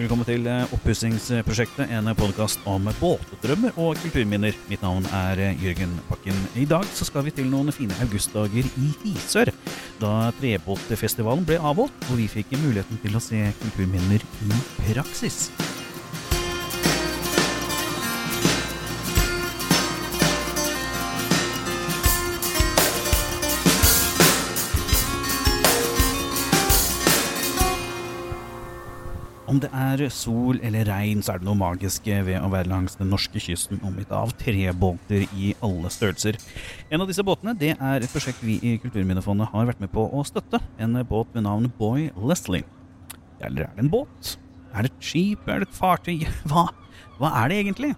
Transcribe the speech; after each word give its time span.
Velkommen 0.00 0.24
til 0.24 0.46
eh, 0.48 0.70
Oppussingsprosjektet, 0.72 1.90
en 1.92 2.08
podkast 2.16 2.62
om 2.64 2.86
båtdrømmer 3.02 3.74
og 3.76 3.98
kulturminner. 4.00 4.56
Mitt 4.70 4.80
navn 4.80 5.04
er 5.12 5.42
eh, 5.44 5.60
Jørgen 5.60 5.92
Bakken. 6.08 6.38
I 6.56 6.64
dag 6.64 6.86
så 6.96 7.04
skal 7.04 7.26
vi 7.26 7.34
til 7.36 7.50
noen 7.52 7.68
fine 7.68 7.92
augustdager 8.00 8.64
i 8.80 8.88
Isør, 9.12 9.52
Da 10.00 10.30
Trebåtfestivalen 10.38 11.44
ble 11.44 11.60
avholdt, 11.60 12.08
og 12.08 12.16
vi 12.16 12.30
fikk 12.32 12.56
muligheten 12.62 13.02
til 13.04 13.20
å 13.20 13.20
se 13.20 13.42
kulturminner 13.60 14.24
i 14.24 14.62
praksis. 14.88 15.50
Om 29.50 29.58
det 29.58 29.68
er 29.74 30.04
sol 30.14 30.60
eller 30.62 30.86
regn, 30.86 31.24
så 31.26 31.32
er 31.32 31.40
det 31.40 31.46
noe 31.48 31.58
magisk 31.58 32.04
ved 32.06 32.36
å 32.38 32.50
være 32.52 32.70
langs 32.70 32.94
den 33.00 33.08
norske 33.10 33.40
kysten 33.42 33.80
omgitt 33.82 34.12
av 34.14 34.30
trebåter 34.38 35.24
i 35.34 35.50
alle 35.66 35.90
størrelser. 35.90 36.38
En 36.86 37.02
av 37.02 37.10
disse 37.10 37.24
båtene 37.26 37.56
det 37.58 37.72
er 37.74 37.98
et 37.98 38.12
prosjekt 38.12 38.44
vi 38.46 38.60
i 38.62 38.76
Kulturminnefondet 38.78 39.50
har 39.50 39.66
vært 39.66 39.82
med 39.82 39.90
på 39.90 40.06
å 40.06 40.22
støtte. 40.28 40.62
En 40.78 40.94
båt 41.02 41.34
ved 41.34 41.48
navn 41.48 41.66
Boy 41.80 42.12
Leslie. 42.14 42.62
Eller 43.42 43.66
er 43.66 43.74
det 43.74 43.88
en 43.88 43.90
båt? 43.90 44.36
Er 44.70 44.86
det 44.86 44.92
et 44.92 45.10
skip? 45.10 45.42
Er 45.50 45.64
det 45.64 45.72
et 45.72 45.78
fartøy? 45.80 46.22
Hva, 46.50 46.68
hva 47.18 47.34
er 47.42 47.50
det 47.50 47.60
egentlig? 47.64 47.94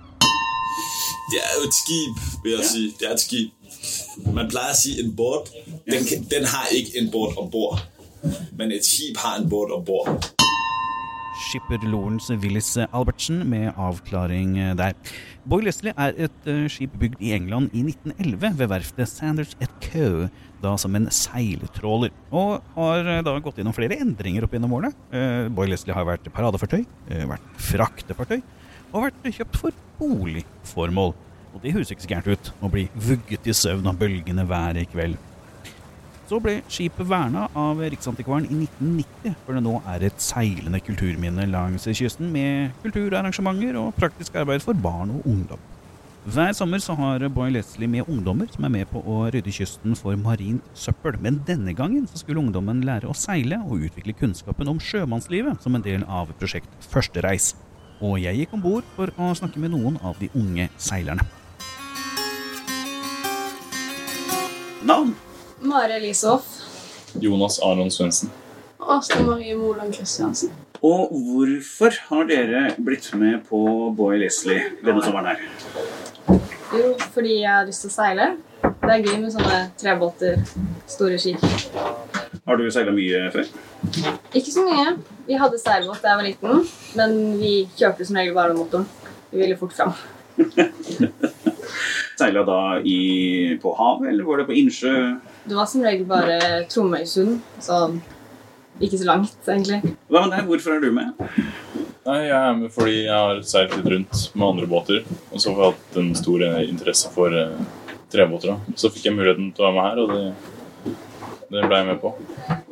Det 1.33 1.41
er 1.45 1.57
jo 1.59 1.69
et 1.69 1.77
skip, 1.77 2.29
vil 2.47 2.57
jeg 2.57 2.69
si. 2.71 2.87
Det 2.97 3.11
er 3.11 3.19
et 3.19 3.27
skip. 3.29 3.73
Man 4.25 4.49
pleier 4.49 4.73
å 4.73 4.81
si 4.81 4.97
en 5.05 5.13
båt. 5.21 5.53
Den, 5.85 6.09
den 6.33 6.49
har 6.49 6.73
ikke 6.73 6.97
en 7.05 7.13
båt 7.13 7.37
om 7.37 7.53
bord. 7.53 7.85
Men 8.57 8.73
et 8.73 8.89
skip 8.89 9.21
har 9.21 9.43
en 9.43 9.53
båt 9.53 9.77
om 9.77 9.85
bord 9.85 10.33
skipper 11.43 11.83
Lorentz 11.89 12.31
Willis 12.43 12.71
Albertsen 12.93 13.43
med 13.51 13.73
avklaring 13.81 14.57
eh, 14.61 14.73
der. 14.79 14.95
Boy 15.49 15.65
Leslie 15.67 15.95
er 15.99 16.15
et 16.27 16.49
uh, 16.49 16.67
skip 16.71 16.95
bygd 17.01 17.23
i 17.25 17.33
England 17.37 17.73
i 17.75 17.83
1911 17.85 18.59
ved 18.61 18.71
verftet 18.71 19.11
Sanders 19.11 19.57
et 19.63 19.73
Coe, 19.83 20.29
da 20.63 20.77
som 20.79 20.95
en 20.99 21.09
seiltråler. 21.13 22.15
Og 22.31 22.63
har 22.77 23.11
uh, 23.11 23.19
da 23.27 23.35
gått 23.43 23.59
gjennom 23.61 23.75
flere 23.77 23.99
endringer 24.03 24.47
opp 24.47 24.55
gjennom 24.55 24.77
årene. 24.79 24.93
Uh, 25.11 25.51
Boy 25.53 25.71
Leslie 25.73 25.97
har 25.97 26.07
vært 26.09 26.31
paradefartøy, 26.35 26.85
vært 27.29 27.51
fraktefartøy 27.73 28.41
og 28.93 29.07
vært 29.09 29.29
kjøpt 29.33 29.59
for 29.59 29.83
boligformål. 29.99 31.15
Og 31.53 31.61
det 31.65 31.75
høres 31.75 31.93
ikke 31.93 32.05
så 32.05 32.15
gærent 32.15 32.33
ut 32.33 32.55
å 32.65 32.71
bli 32.73 32.87
vugget 32.95 33.49
i 33.49 33.57
søvn 33.57 33.91
av 33.91 33.99
bølgene 34.01 34.47
hver 34.49 34.79
kveld. 34.93 35.21
Så 36.33 36.39
ble 36.41 36.63
skipet 36.65 37.05
verna 37.05 37.43
av 37.61 37.83
Riksantikvaren 37.93 38.47
i 38.49 38.63
1990, 38.63 39.35
for 39.45 39.53
det 39.53 39.61
nå 39.67 39.75
er 39.93 40.05
et 40.07 40.23
seilende 40.25 40.79
kulturminne 40.81 41.45
langs 41.51 41.85
kysten, 41.93 42.31
med 42.33 42.71
kulturarrangementer 42.81 43.77
og 43.77 43.91
praktisk 43.99 44.39
arbeid 44.41 44.63
for 44.65 44.73
barn 44.73 45.11
og 45.13 45.27
ungdom. 45.29 45.61
Hver 46.25 46.55
sommer 46.57 46.81
så 46.81 46.97
har 46.97 47.27
Boy 47.37 47.53
Leslie 47.53 47.91
med 47.93 48.09
ungdommer 48.09 48.49
som 48.49 48.65
er 48.65 48.73
med 48.73 48.89
på 48.89 49.03
å 49.05 49.27
rydde 49.35 49.53
kysten 49.53 49.93
for 49.99 50.17
marint 50.17 50.65
søppel. 50.73 51.19
Men 51.21 51.43
denne 51.45 51.75
gangen 51.77 52.07
så 52.09 52.23
skulle 52.23 52.41
ungdommen 52.41 52.81
lære 52.89 53.11
å 53.11 53.17
seile 53.19 53.59
og 53.67 53.85
utvikle 53.91 54.15
kunnskapen 54.17 54.71
om 54.73 54.81
sjømannslivet 54.81 55.61
som 55.61 55.77
en 55.77 55.85
del 55.85 56.07
av 56.09 56.33
prosjekt 56.41 56.89
Førstereis. 56.95 57.51
Og 58.01 58.17
jeg 58.23 58.41
gikk 58.41 58.57
om 58.57 58.65
bord 58.65 58.89
for 58.97 59.13
å 59.21 59.35
snakke 59.37 59.61
med 59.61 59.75
noen 59.77 60.01
av 60.01 60.17
de 60.23 60.33
unge 60.33 60.71
seilerne. 60.81 61.29
Navn? 64.81 65.12
Mari 65.73 65.93
Elishoff. 65.97 66.45
Jonas 67.21 67.59
Aron 67.65 67.91
Svendsen. 67.91 68.31
Astrid 68.79 69.27
Marie 69.27 69.55
Moland 69.57 69.95
Kristiansen. 69.95 70.51
Og 70.83 71.09
hvorfor 71.15 71.95
har 72.09 72.27
dere 72.29 72.75
blitt 72.77 73.07
med 73.17 73.39
på 73.49 73.61
Boy 73.97 74.19
Leslie 74.21 74.67
denne 74.85 75.01
sommeren 75.05 75.31
her? 75.31 75.41
Jo, 76.77 76.91
fordi 77.15 77.39
jeg 77.39 77.49
har 77.49 77.65
lyst 77.69 77.87
til 77.87 77.93
å 77.93 77.95
seile. 77.95 78.29
Det 78.61 78.93
er 78.93 79.07
gøy 79.07 79.17
med 79.23 79.33
sånne 79.33 79.63
trebåter, 79.81 80.45
store 80.93 81.17
skip. 81.23 81.41
Har 82.45 82.61
du 82.61 82.69
seila 82.75 82.93
mye 82.93 83.25
før? 83.33 83.49
Ikke 84.35 84.53
så 84.53 84.67
mye. 84.69 84.97
Vi 85.31 85.41
hadde 85.41 85.61
seilbåt 85.63 86.05
da 86.05 86.13
jeg 86.13 86.21
var 86.21 86.29
liten, 86.29 86.65
men 87.01 87.19
vi 87.41 87.55
kjørte 87.79 88.05
som 88.09 88.21
regel 88.21 88.37
bare 88.37 88.53
med 88.53 88.61
motoren. 88.61 88.89
Vi 89.33 89.41
ville 89.41 89.57
fort 89.57 89.73
fram. 89.79 89.97
Seila 92.19 92.43
da 92.45 92.63
i, 92.85 93.57
på 93.63 93.73
havet, 93.79 94.11
eller 94.13 94.27
var 94.27 94.43
det 94.43 94.51
på 94.51 94.59
innsjø? 94.61 94.97
Det 95.45 95.59
var 95.59 95.67
som 95.67 95.83
regel 95.83 96.07
bare 96.07 96.39
Tromøysund. 96.71 97.41
Så 97.63 97.79
ikke 98.83 98.99
så 98.99 99.09
langt, 99.09 99.37
egentlig. 99.47 99.83
Hva 100.11 100.25
med 100.25 100.37
deg? 100.37 100.49
Hvorfor 100.49 100.77
er 100.77 100.83
du 100.83 100.91
med? 100.95 101.13
Nei, 102.07 102.19
Jeg 102.27 102.39
er 102.39 102.57
med 102.59 102.73
fordi 102.75 102.97
jeg 103.05 103.15
har 103.15 103.43
seilt 103.47 103.77
litt 103.77 103.91
rundt 103.93 104.23
med 104.35 104.49
andre 104.49 104.71
båter. 104.71 105.05
Og 105.31 105.43
så 105.43 105.53
har 105.53 105.63
jeg 105.63 105.77
hatt 105.77 106.01
en 106.03 106.11
stor 106.19 106.47
interesse 106.63 107.13
for 107.15 107.35
uh, 107.35 107.61
trebåter. 108.13 108.55
Da. 108.55 108.77
Så 108.79 108.91
fikk 108.91 109.11
jeg 109.11 109.17
muligheten 109.19 109.53
til 109.55 109.65
å 109.65 109.71
være 109.71 109.77
med 109.77 109.89
her, 109.89 110.03
og 110.03 110.15
det, 110.17 110.59
det 111.53 111.69
ble 111.69 111.79
jeg 111.83 111.87
med 111.91 111.99
på. 112.01 112.15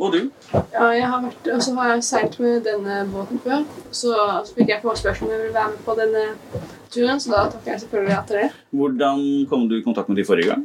Og 0.00 0.14
du? 0.14 0.20
Ja, 0.54 0.86
jeg 0.96 1.08
har 1.12 1.22
vært, 1.26 1.48
og 1.52 1.62
så 1.62 1.74
har 1.76 1.92
jeg 1.92 2.04
seilt 2.06 2.38
med 2.40 2.62
denne 2.64 3.02
båten 3.12 3.40
før. 3.44 3.64
Så, 3.90 4.14
så 4.16 4.56
fikk 4.56 4.72
jeg 4.72 4.82
forespørsel 4.84 5.26
om 5.26 5.34
jeg 5.34 5.42
ville 5.42 5.56
være 5.56 5.72
med 5.74 5.82
på 5.84 5.96
denne 5.98 6.22
turen, 6.90 7.20
så 7.20 7.34
da 7.34 7.42
takker 7.52 7.74
jeg 7.74 7.82
selvfølgelig 7.84 8.14
ja 8.14 8.20
til 8.26 8.40
det. 8.40 8.48
Hvordan 8.80 9.24
kom 9.50 9.66
du 9.68 9.76
i 9.78 9.84
kontakt 9.84 10.08
med 10.08 10.20
de 10.20 10.26
forrige 10.26 10.54
gang? 10.54 10.64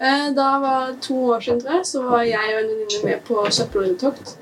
Eh, 0.00 0.28
da 0.36 0.50
var 0.64 0.94
to 1.04 1.18
år 1.34 1.40
siden, 1.44 1.60
tror 1.60 1.76
jeg, 1.76 1.86
så 1.86 2.04
var 2.06 2.22
jeg 2.28 2.54
og 2.54 2.62
en 2.62 2.70
venninne 2.72 3.02
med 3.04 3.26
på 3.28 3.44
søppelryddetokt. 3.50 4.38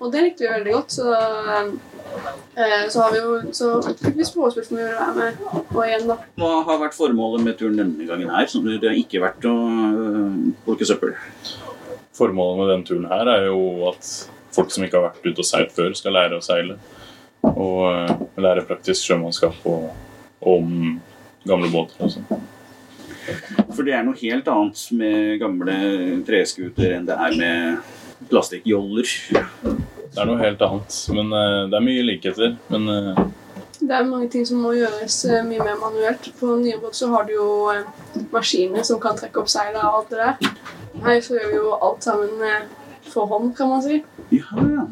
Og 0.00 0.10
det 0.12 0.24
likte 0.24 0.44
vi 0.44 0.52
veldig 0.52 0.72
godt, 0.74 0.92
så 0.92 1.12
eh, 1.14 2.88
så, 2.90 3.00
har 3.00 3.12
vi 3.12 3.22
jo, 3.22 3.38
så 3.52 3.70
fikk 3.86 4.18
vi 4.18 4.26
forespørsel 4.34 4.74
om 4.74 4.80
vi 4.80 4.84
ville 4.84 4.98
være 4.98 5.14
med 5.20 5.62
og 5.76 5.80
igjen. 5.86 6.10
da. 6.10 6.18
Hva 6.40 6.52
har 6.68 6.82
vært 6.82 6.98
formålet 6.98 7.46
med 7.46 7.58
turen 7.60 7.78
denne 7.80 8.08
gangen 8.08 8.34
her? 8.34 8.50
som 8.50 8.66
Det 8.66 8.82
har 8.82 8.98
ikke 8.98 9.22
vært 9.22 9.46
å 9.48 9.54
øh, 9.54 10.36
plukke 10.66 10.88
søppel? 10.88 11.16
Formålet 12.16 12.58
med 12.60 12.70
denne 12.72 12.88
turen 12.88 13.08
her 13.10 13.28
er 13.28 13.46
jo 13.50 13.90
at 13.90 14.10
folk 14.56 14.72
som 14.72 14.86
ikke 14.86 14.96
har 14.96 15.10
vært 15.10 15.26
ute 15.26 15.42
og 15.42 15.48
seilt 15.48 15.74
før, 15.76 15.92
skal 15.98 16.16
lære 16.16 16.38
å 16.38 16.44
seile. 16.44 16.78
Og 17.46 17.82
uh, 17.84 18.12
lære 18.40 18.64
praktisk 18.66 19.04
sjømannskap 19.04 19.66
og, 19.68 19.90
om 20.40 20.96
gamle 21.46 21.70
båter. 21.72 22.00
og 22.00 22.14
sånn. 22.14 22.44
For 23.74 23.84
det 23.84 23.96
er 23.98 24.04
noe 24.06 24.16
helt 24.20 24.48
annet 24.48 24.82
med 24.96 25.40
gamle 25.42 25.76
treskuter 26.26 26.94
enn 26.96 27.08
det 27.08 27.16
er 27.26 27.36
med 27.36 28.28
plastikkjoller. 28.30 29.10
Det 29.32 30.22
er 30.22 30.28
noe 30.30 30.40
helt 30.40 30.62
annet, 30.64 31.00
men 31.12 31.34
uh, 31.34 31.66
det 31.68 31.78
er 31.78 31.88
mye 31.90 32.06
likheter. 32.06 32.56
Men 32.72 32.88
uh... 32.88 33.26
Det 33.80 33.92
er 33.92 34.08
mange 34.08 34.28
ting 34.32 34.46
som 34.48 34.62
må 34.64 34.72
gjøres 34.76 35.18
uh, 35.28 35.40
mye 35.46 35.62
mer 35.62 35.78
manuelt. 35.80 36.30
På 36.40 36.56
nye 36.60 36.78
båt 36.82 36.96
så 36.98 37.10
har 37.12 37.26
du 37.28 37.34
jo 37.36 37.48
maskiner 38.32 38.86
som 38.86 39.00
kan 39.02 39.18
trekke 39.18 39.42
opp 39.42 39.50
seila 39.52 39.88
og 39.90 40.00
alt 40.00 40.14
det 40.14 40.22
der. 40.22 40.52
Her 41.06 41.20
så 41.24 41.36
gjør 41.36 41.50
vi 41.50 41.58
jo 41.60 41.74
alt 41.76 42.06
sammen 42.06 42.46
for 43.10 43.28
hånd, 43.30 43.52
kan 43.56 43.70
man 43.70 43.84
si. 43.84 44.00
Ja, 44.32 44.46
ja. 44.56 44.86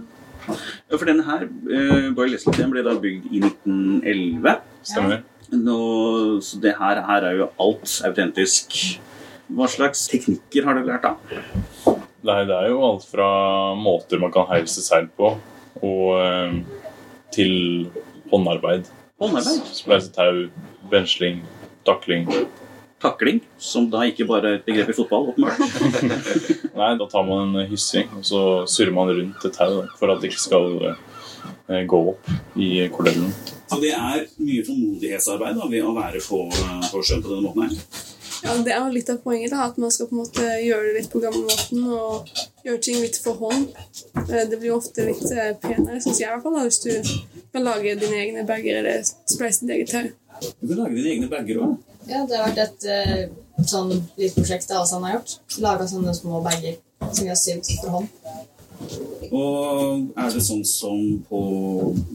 Ja, 0.45 0.99
for 0.99 1.09
denne 1.09 1.25
her, 1.25 1.47
uh, 1.49 2.11
Boy 2.17 2.28
Leslie, 2.28 2.56
den 2.59 2.72
ble 2.72 2.84
da 2.84 2.97
bygd 3.00 3.31
i 3.33 3.41
1911. 3.41 4.59
Stemmer. 4.84 5.22
Ja. 5.22 5.31
Nå, 5.55 5.78
så 6.45 6.61
det 6.61 6.77
her, 6.78 7.01
her, 7.06 7.27
er 7.28 7.39
jo 7.39 7.49
alt 7.61 7.89
autentisk. 8.09 8.77
Hva 9.55 9.69
slags 9.71 10.06
teknikker 10.11 10.66
har 10.66 10.78
du 10.78 10.87
lært, 10.89 11.05
da? 11.05 11.95
Nei, 12.25 12.41
det 12.49 12.56
er 12.56 12.71
jo 12.72 12.81
alt 12.87 13.05
fra 13.06 13.28
måter 13.77 14.21
man 14.22 14.33
kan 14.33 14.49
heise 14.49 14.83
seil 14.83 15.11
på, 15.19 15.34
og 15.84 16.06
eh, 16.16 16.55
til 17.34 17.53
håndarbeid. 18.34 18.91
Håndarbeid? 19.22 19.72
Spleisetau, 19.78 20.45
tau, 20.45 20.69
bensling, 20.91 21.41
takling. 21.87 22.28
Takling, 23.05 23.41
som 23.61 23.91
da 23.93 24.05
ikke 24.09 24.25
bare 24.28 24.49
er 24.49 24.61
et 24.61 24.65
begrep 24.67 24.91
i 24.91 24.97
fotball, 24.97 25.33
åpenbart? 25.34 25.59
Nei, 26.78 26.93
da 27.00 27.09
tar 27.11 27.27
man 27.28 27.53
en 27.53 27.69
hyssing, 27.69 28.09
og 28.17 28.25
så 28.25 28.41
surrer 28.71 28.95
man 28.97 29.13
rundt 29.13 29.45
et 29.45 29.59
tau 29.59 29.83
for 29.98 30.13
at 30.15 30.22
det 30.22 30.33
ikke 30.33 30.45
skal 30.47 30.71
eh, 30.89 31.83
gå 31.91 32.01
opp 32.15 32.33
i 32.57 32.71
kordellen. 32.95 33.28
Så 33.69 33.81
det 33.83 33.92
er 33.97 34.25
mye 34.41 34.65
formodighetsarbeid, 34.65 35.60
da, 35.60 35.69
ved 35.69 35.84
å 35.84 35.95
være 35.97 36.25
på, 36.25 36.41
på 36.54 37.04
sjøen 37.04 37.25
på 37.25 37.34
denne 37.34 37.45
måten 37.45 37.69
her. 37.69 38.03
Ja, 38.45 38.57
Det 38.65 38.72
er 38.75 38.80
jo 38.83 38.92
litt 38.92 39.09
av 39.13 39.21
poenget, 39.25 39.53
da, 39.54 39.69
at 39.69 39.78
man 39.80 39.92
skal 39.92 40.09
på 40.09 40.16
en 40.16 40.21
måte 40.21 40.48
gjøre 40.65 40.89
det 40.91 40.98
litt 40.98 41.13
på 41.13 41.22
gamlemåten 41.22 41.87
og 41.97 42.33
gjøre 42.65 42.80
ting 42.84 43.01
litt 43.01 43.16
for 43.25 43.41
hånd. 43.41 43.71
Eh, 44.25 44.45
det 44.51 44.59
blir 44.60 44.75
ofte 44.77 45.07
litt 45.07 45.25
eh, 45.33 45.54
penere, 45.60 46.01
syns 46.04 46.21
jeg 46.21 46.28
i 46.28 46.33
hvert 46.33 46.45
fall, 46.45 46.59
da, 46.59 46.65
hvis 46.69 46.83
du 46.84 47.34
kan 47.54 47.65
lage 47.65 47.95
dine 48.01 48.18
egne 48.18 48.45
bager 48.48 48.80
eller 48.80 49.04
spleise 49.30 49.62
ditt 49.62 49.77
eget 49.77 49.92
tau. 49.95 50.51
Du 50.60 50.72
kan 50.72 50.80
lage 50.83 50.97
dine 50.98 51.12
egne 51.15 51.30
bager 51.30 51.62
òg? 51.62 51.77
Ja, 52.09 52.24
det 52.28 52.36
har 52.36 52.51
vært 52.51 52.62
et 52.65 52.86
uh, 52.91 53.65
sånn 53.65 53.92
lite 54.18 54.34
prosjekt 54.41 54.68
det 54.68 54.80
Asan 54.80 55.06
har 55.06 55.21
gjort. 55.21 55.36
Laga 55.62 55.86
sånne 55.89 56.15
små 56.16 56.42
bager 56.45 56.80
som 57.04 57.22
vi 57.22 57.30
har 57.30 57.39
sydd 57.39 57.71
for 57.78 58.01
hånd. 58.01 58.10
Og 59.34 60.10
er 60.18 60.34
det 60.34 60.42
sånn 60.45 60.65
som 60.68 60.98
på 61.28 61.41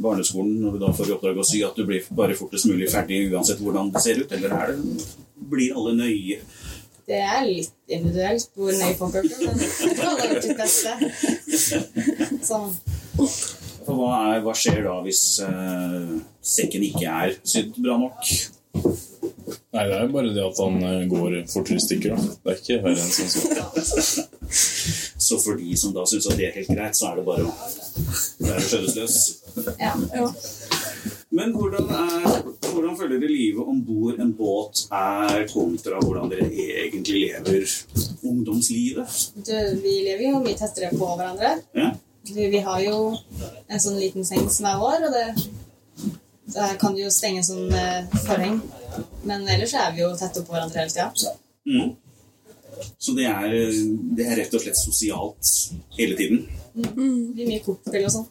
barneskolen, 0.03 0.59
når 0.61 0.75
du 0.75 0.83
da 0.83 0.91
får 0.95 1.09
i 1.09 1.15
oppdrag 1.15 1.39
å 1.39 1.47
sy, 1.47 1.63
at 1.65 1.79
du 1.79 1.85
blir 1.87 2.05
bare 2.15 2.37
fortest 2.37 2.67
mulig 2.69 2.91
ferdig 2.91 3.25
uansett 3.31 3.63
hvordan 3.63 3.89
det 3.95 4.03
ser 4.03 4.21
ut, 4.21 4.35
eller 4.35 4.53
er 4.55 4.75
det, 4.75 5.07
blir 5.49 5.75
alle 5.79 5.95
nøye? 5.97 6.41
Det 7.09 7.23
er 7.25 7.47
litt 7.47 7.73
individuelt 7.89 8.51
hvor 8.53 8.75
nøye 8.75 8.97
folk 8.99 9.17
er, 9.17 9.31
men 9.31 9.63
alle 10.05 10.19
har 10.19 10.35
gjort 10.35 10.45
sitt 10.45 10.59
beste. 10.59 10.91
Sånn. 12.45 12.75
For 13.89 13.97
hva, 13.97 14.09
er, 14.29 14.41
hva 14.45 14.53
skjer 14.53 14.83
da 14.85 14.99
hvis 15.01 15.23
uh, 15.41 16.17
sekken 16.45 16.85
ikke 16.85 17.09
er 17.09 17.37
sydd 17.41 17.73
bra 17.81 17.97
nok? 17.97 18.33
Nei, 19.73 19.85
det 19.85 19.95
er 19.95 20.03
jo 20.03 20.11
bare 20.13 20.33
det 20.33 20.43
at 20.43 20.59
han 20.61 20.77
eh, 20.85 21.07
går 21.09 21.35
fortere 21.49 21.77
i 21.79 21.83
stykker. 21.83 22.13
Da. 22.13 22.35
Det 22.43 22.53
er 22.53 22.59
ikke 22.61 22.77
verre 22.85 23.05
enn 23.05 23.13
sånn 23.13 23.31
som 23.33 24.27
Så 25.29 25.37
for 25.41 25.57
de 25.59 25.75
som 25.77 25.93
da 25.93 26.05
syns 26.09 26.29
at 26.29 26.37
det 26.39 26.47
er 26.47 26.55
helt 26.57 26.71
greit, 26.73 26.97
så 26.97 27.11
er 27.11 27.19
det 27.19 27.25
bare 27.27 27.45
å 27.45 27.53
være 28.45 28.63
skjødesløs. 28.65 29.17
Ja. 29.81 29.93
Ja. 30.15 30.27
Men 31.37 31.53
hvordan, 31.53 31.89
er, 31.93 32.39
hvordan 32.71 32.97
følger 32.97 33.21
dere 33.21 33.29
livet 33.33 33.69
om 33.73 33.81
bord 33.85 34.21
en 34.21 34.31
båt 34.37 34.85
er 34.95 35.43
kontra 35.51 35.99
hvordan 36.01 36.31
dere 36.31 36.49
egentlig 36.49 37.27
lever 37.27 37.75
ungdomslivet? 38.25 39.19
Du, 39.37 39.53
vi 39.83 39.99
lever 40.07 40.31
jo 40.31 40.41
mye 40.45 40.57
tettere 40.57 40.89
på 40.95 41.11
hverandre. 41.13 41.57
Ja? 41.77 41.91
Vi, 42.27 42.49
vi 42.51 42.59
har 42.65 42.81
jo 42.83 42.97
en 43.67 43.81
sånn 43.81 43.99
liten 43.99 44.25
seng 44.27 44.49
som 44.51 44.67
er 44.69 44.81
vår, 44.81 45.07
og 45.07 45.15
det, 45.15 46.17
der 46.55 46.75
kan 46.81 46.97
jo 46.97 47.09
stenge 47.13 47.41
en 47.43 47.47
sånn 47.47 47.73
eh, 47.73 48.19
forheng. 48.25 48.59
Men 49.27 49.47
ellers 49.47 49.73
er 49.77 49.93
vi 49.95 50.03
jo 50.03 50.11
tett 50.17 50.37
oppå 50.41 50.55
hverandre 50.55 50.83
hele 50.83 50.93
tida. 50.93 51.35
Mm. 51.69 51.95
Så 52.97 53.15
det 53.17 53.27
er, 53.27 53.55
det 54.17 54.27
er 54.27 54.37
rett 54.43 54.53
og 54.55 54.63
slett 54.63 54.79
sosialt 54.79 55.53
hele 55.97 56.17
tiden? 56.19 56.45
Det 56.73 56.91
blir 56.93 57.49
mye 57.49 57.63
kortspill 57.65 58.05
og 58.07 58.13
sånn. 58.13 58.29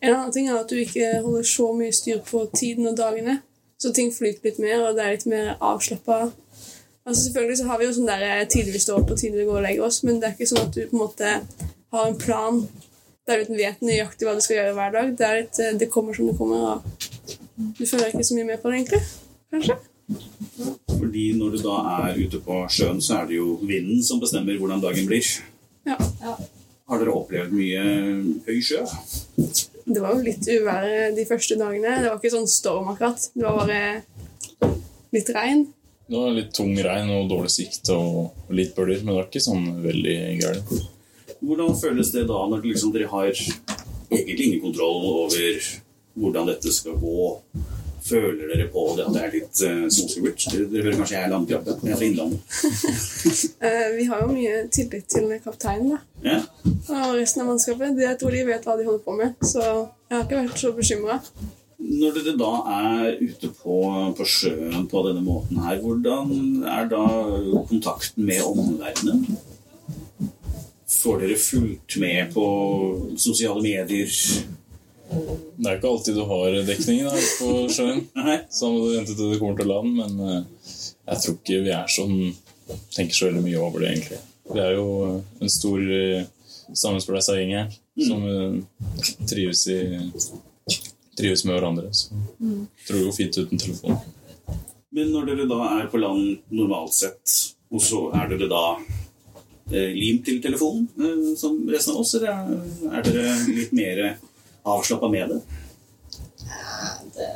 En 0.00 0.14
annen 0.14 0.32
ting 0.34 0.48
er 0.48 0.58
at 0.58 0.70
du 0.70 0.78
ikke 0.80 1.20
holder 1.22 1.46
så 1.46 1.70
mye 1.76 1.94
styr 1.94 2.20
på 2.26 2.44
tiden 2.54 2.88
og 2.90 2.98
dagene. 2.98 3.38
Så 3.78 3.92
ting 3.94 4.10
flyter 4.10 4.48
litt 4.48 4.58
mer, 4.62 4.82
og 4.88 4.96
det 4.98 5.04
er 5.04 5.14
litt 5.14 5.26
mer 5.30 5.50
avslappa. 5.62 6.32
Altså 7.08 7.22
selvfølgelig 7.22 7.58
så 7.60 7.66
har 7.68 7.78
vi 7.78 7.86
jo 7.86 7.92
sånn 7.96 8.08
der 8.10 8.24
eh, 8.26 8.64
vi 8.68 8.80
står 8.82 9.00
opp 9.00 9.12
og 9.14 9.20
tider 9.20 9.40
vi 9.40 9.46
går 9.48 9.60
og 9.60 9.64
legger 9.64 9.86
oss, 9.86 10.02
men 10.04 10.18
det 10.20 10.28
er 10.28 10.34
ikke 10.36 10.50
sånn 10.50 10.66
at 10.66 10.74
du 10.74 10.82
på 10.90 10.98
en 10.98 11.04
måte 11.04 11.30
har 11.94 12.08
en 12.08 12.18
plan 12.20 12.62
der 13.28 13.44
du 13.44 13.54
vet 13.58 13.82
nøyaktig 13.84 14.26
hva 14.26 14.34
du 14.36 14.42
skal 14.44 14.60
gjøre 14.60 14.74
hver 14.76 14.94
dag. 14.94 15.14
Det, 15.16 15.26
er 15.26 15.40
litt, 15.42 15.60
eh, 15.60 15.76
det 15.80 15.90
kommer 15.92 16.16
som 16.16 16.30
det 16.30 16.36
kommer, 16.38 16.78
og 16.78 17.76
du 17.76 17.84
føler 17.84 18.10
ikke 18.12 18.24
så 18.24 18.38
mye 18.38 18.48
med 18.48 18.62
på 18.62 18.72
det, 18.72 18.80
egentlig. 18.80 19.02
Kanskje? 19.52 19.78
Fordi 20.98 21.24
når 21.36 21.56
du 21.56 21.58
da 21.62 21.78
er 21.98 22.20
ute 22.22 22.40
på 22.44 22.62
sjøen, 22.72 23.00
så 23.04 23.20
er 23.20 23.28
det 23.28 23.38
jo 23.38 23.58
vinden 23.60 24.00
som 24.04 24.20
bestemmer 24.22 24.56
hvordan 24.60 24.80
dagen 24.84 25.08
blir. 25.08 25.26
Ja. 25.88 25.98
Ja. 26.22 26.36
Har 26.88 27.02
dere 27.02 27.12
opplevd 27.12 27.52
mye 27.52 27.82
høy 28.46 28.60
sjø? 28.64 28.80
Det 29.88 30.00
var 30.00 30.16
jo 30.16 30.24
litt 30.24 30.48
uvær 30.48 30.86
de 31.16 31.24
første 31.28 31.56
dagene. 31.60 31.98
Det 32.00 32.08
var 32.08 32.16
ikke 32.16 32.32
sånn 32.32 32.48
storm 32.48 32.88
akkurat. 32.94 33.28
Det 33.34 33.44
var 33.44 33.58
bare 33.60 34.70
litt 35.16 35.32
regn. 35.36 35.66
Det 36.08 36.16
var 36.16 36.32
litt 36.32 36.54
tung 36.56 36.72
regn 36.72 37.12
og 37.12 37.28
dårlig 37.28 37.52
sikt 37.52 37.90
og 37.92 38.54
litt 38.56 38.72
bølger, 38.76 39.02
men 39.02 39.12
det 39.12 39.18
var 39.18 39.28
ikke 39.28 39.44
sånn 39.44 39.66
veldig 39.84 40.16
gærent. 40.40 40.72
Hvordan 41.40 41.76
føles 41.80 42.12
det 42.14 42.26
da 42.28 42.44
når 42.50 42.64
liksom 42.64 42.92
dere 42.94 43.10
har 43.10 43.28
egentlig 43.30 44.46
ingen 44.46 44.62
kontroll 44.62 45.04
over 45.24 45.58
hvordan 46.18 46.48
dette 46.50 46.72
skal 46.74 46.96
gå? 46.98 47.26
Føler 48.08 48.48
dere 48.48 48.68
på 48.72 48.84
det 48.96 49.04
at 49.04 49.14
det 49.14 49.22
er 49.22 49.34
litt 49.34 49.60
uh, 49.68 49.84
småskummelt? 49.92 50.44
Dere 50.54 50.84
hører 50.86 50.96
kanskje 50.96 51.16
jeg 51.16 51.26
er 51.26 51.32
landkrabbe. 51.32 51.74
Jeg 51.82 51.92
er 51.92 52.00
fra 52.00 52.08
Innlandet. 52.08 52.40
Eh, 53.68 53.88
vi 53.96 54.04
har 54.06 54.22
jo 54.22 54.28
mye 54.30 54.58
tillit 54.72 55.08
til 55.10 55.32
kapteinen 55.42 55.90
da. 55.90 55.98
Ja. 56.22 56.36
og 56.94 57.16
resten 57.18 57.42
av 57.42 57.50
mannskapet. 57.50 57.98
Jeg 58.00 58.18
tror 58.20 58.34
de 58.34 58.44
vet 58.46 58.64
hva 58.64 58.76
de 58.78 58.86
holder 58.86 59.02
på 59.04 59.16
med, 59.18 59.34
så 59.42 59.64
jeg 59.64 60.14
har 60.14 60.24
ikke 60.24 60.38
vært 60.38 60.62
så 60.62 60.70
bekymra. 60.76 61.18
Når 61.78 62.14
dere 62.16 62.34
da 62.38 62.52
er 62.76 63.18
ute 63.20 63.50
på, 63.58 63.76
på 64.18 64.24
sjøen 64.26 64.86
på 64.90 65.02
denne 65.08 65.22
måten 65.26 65.60
her, 65.62 65.82
hvordan 65.82 66.32
er 66.70 66.88
da 66.90 67.04
kontakten 67.68 68.26
med 68.30 68.46
omverdenen? 68.46 69.38
Får 70.98 71.20
dere 71.22 71.38
fulgt 71.38 71.96
med 72.02 72.32
på 72.34 72.46
sosiale 73.16 73.62
medier? 73.62 74.10
Det 75.08 75.68
er 75.70 75.78
ikke 75.78 75.92
alltid 75.92 76.18
du 76.18 76.24
har 76.28 76.56
dekning 76.68 77.04
da, 77.06 77.14
på 77.38 77.52
sjøen. 77.72 78.02
Må 78.18 78.72
du 78.82 78.96
vente 78.96 79.14
til 79.14 79.30
det 79.32 79.38
kommer 79.40 79.60
til 79.60 79.70
land, 79.70 79.94
men 79.96 80.18
eh, 80.26 80.74
jeg 81.08 81.22
tror 81.24 81.38
ikke 81.38 81.62
vi 81.64 81.74
er 81.76 81.92
sånn 81.92 82.18
tenker 82.92 83.16
så 83.16 83.28
veldig 83.30 83.44
mye 83.46 83.62
over 83.62 83.80
det, 83.80 83.94
egentlig. 83.94 84.18
Vi 84.48 84.60
er 84.60 84.74
jo 84.76 84.88
en 85.40 85.52
stor 85.52 85.80
sammenspleisa 86.76 87.36
gjeng 87.38 87.54
her 87.56 87.70
som 88.06 88.24
eh, 88.28 89.06
trives, 89.28 89.66
i, 89.68 90.10
trives 91.18 91.44
med 91.44 91.56
hverandre. 91.56 91.90
Så 91.92 92.12
jeg 92.38 92.86
tror 92.86 92.98
det 92.98 93.06
går 93.06 93.16
fint 93.16 93.38
uten 93.38 93.62
telefon. 93.62 93.98
Men 94.94 95.12
når 95.12 95.30
dere 95.30 95.48
da 95.50 95.60
er 95.78 95.90
på 95.92 96.00
land 96.00 96.52
normalt 96.54 96.96
sett, 96.96 97.36
og 97.68 97.82
så 97.84 98.06
er 98.16 98.30
dere 98.32 98.48
da 98.50 98.64
eh, 99.72 99.92
limt 99.94 100.24
til 100.26 100.40
telefonen 100.42 100.88
eh, 100.98 101.34
som 101.38 101.58
resten 101.68 101.94
av 101.94 102.00
oss, 102.02 102.14
eller 102.14 102.28
er- 102.32 102.98
er 102.98 103.02
dere 103.08 103.36
litt 103.54 103.72
mer 103.72 104.02
avslappa 104.64 105.08
med 105.12 105.28
det? 105.34 105.40
Det 107.16 107.28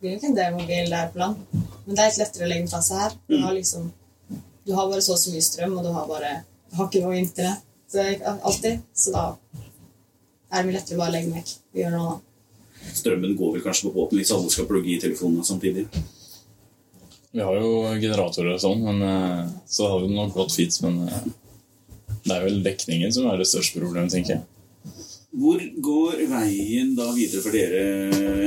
blir 0.00 0.10
jo 0.12 0.16
ikke 0.18 0.28
en 0.30 0.36
del 0.38 0.52
mobil 0.56 0.90
der 0.92 1.08
på 1.12 1.18
land. 1.22 1.36
Men 1.86 1.94
det 1.96 2.02
er 2.02 2.10
litt 2.10 2.18
lettere 2.22 2.46
å 2.46 2.50
legge 2.50 2.68
fra 2.72 2.80
seg 2.84 3.00
her. 3.04 3.16
Du 3.28 3.38
har 3.42 3.54
liksom 3.56 3.92
Du 4.66 4.72
har 4.74 4.88
bare 4.90 5.00
så 5.00 5.12
og 5.14 5.18
så 5.22 5.30
mye 5.30 5.42
strøm, 5.46 5.76
og 5.78 5.84
du 5.86 5.92
har 5.94 6.06
bare 6.10 6.32
Du 6.70 6.76
har 6.76 6.88
ikke 6.88 7.02
noe 7.04 7.18
internett 7.20 7.62
er 7.94 8.18
alltid. 8.42 8.80
Så 8.94 9.12
da 9.14 9.36
er 10.52 10.62
det 10.62 10.66
mye 10.66 10.74
lettere 10.78 10.96
å 10.96 11.02
bare 11.04 11.12
legge 11.14 11.30
den 11.30 11.36
vekk 11.38 11.52
gjøre 11.80 11.92
noe 11.94 12.08
annet. 12.10 12.22
Strømmen 12.96 13.36
går 13.38 13.52
vel 13.54 13.62
kanskje 13.62 13.86
på 13.88 13.94
båten 13.94 14.18
hvis 14.18 14.32
alle 14.34 14.50
skal 14.50 14.66
plugge 14.66 14.90
i 14.94 15.00
telefonene 15.00 15.44
samtidig? 15.46 15.86
Vi 17.34 17.42
har 17.44 17.56
jo 17.60 17.70
generatorer 18.00 18.54
og 18.54 18.62
sånn, 18.62 18.84
men 18.86 19.02
eh, 19.04 19.48
så 19.68 19.90
hadde 19.90 20.10
det 20.10 20.18
nok 20.18 20.36
gått 20.36 20.54
fint. 20.56 20.76
Men 20.84 21.02
eh, 21.08 21.24
det 22.26 22.36
er 22.36 22.44
vel 22.46 22.62
dekningen 22.64 23.14
som 23.14 23.28
er 23.30 23.40
det 23.40 23.48
største 23.50 23.80
problemet, 23.80 24.14
tenker 24.14 24.38
jeg. 24.38 24.46
Hvor 25.36 25.60
går 25.84 26.22
veien 26.30 26.94
da 26.96 27.10
videre 27.12 27.42
for 27.44 27.52
dere 27.52 27.82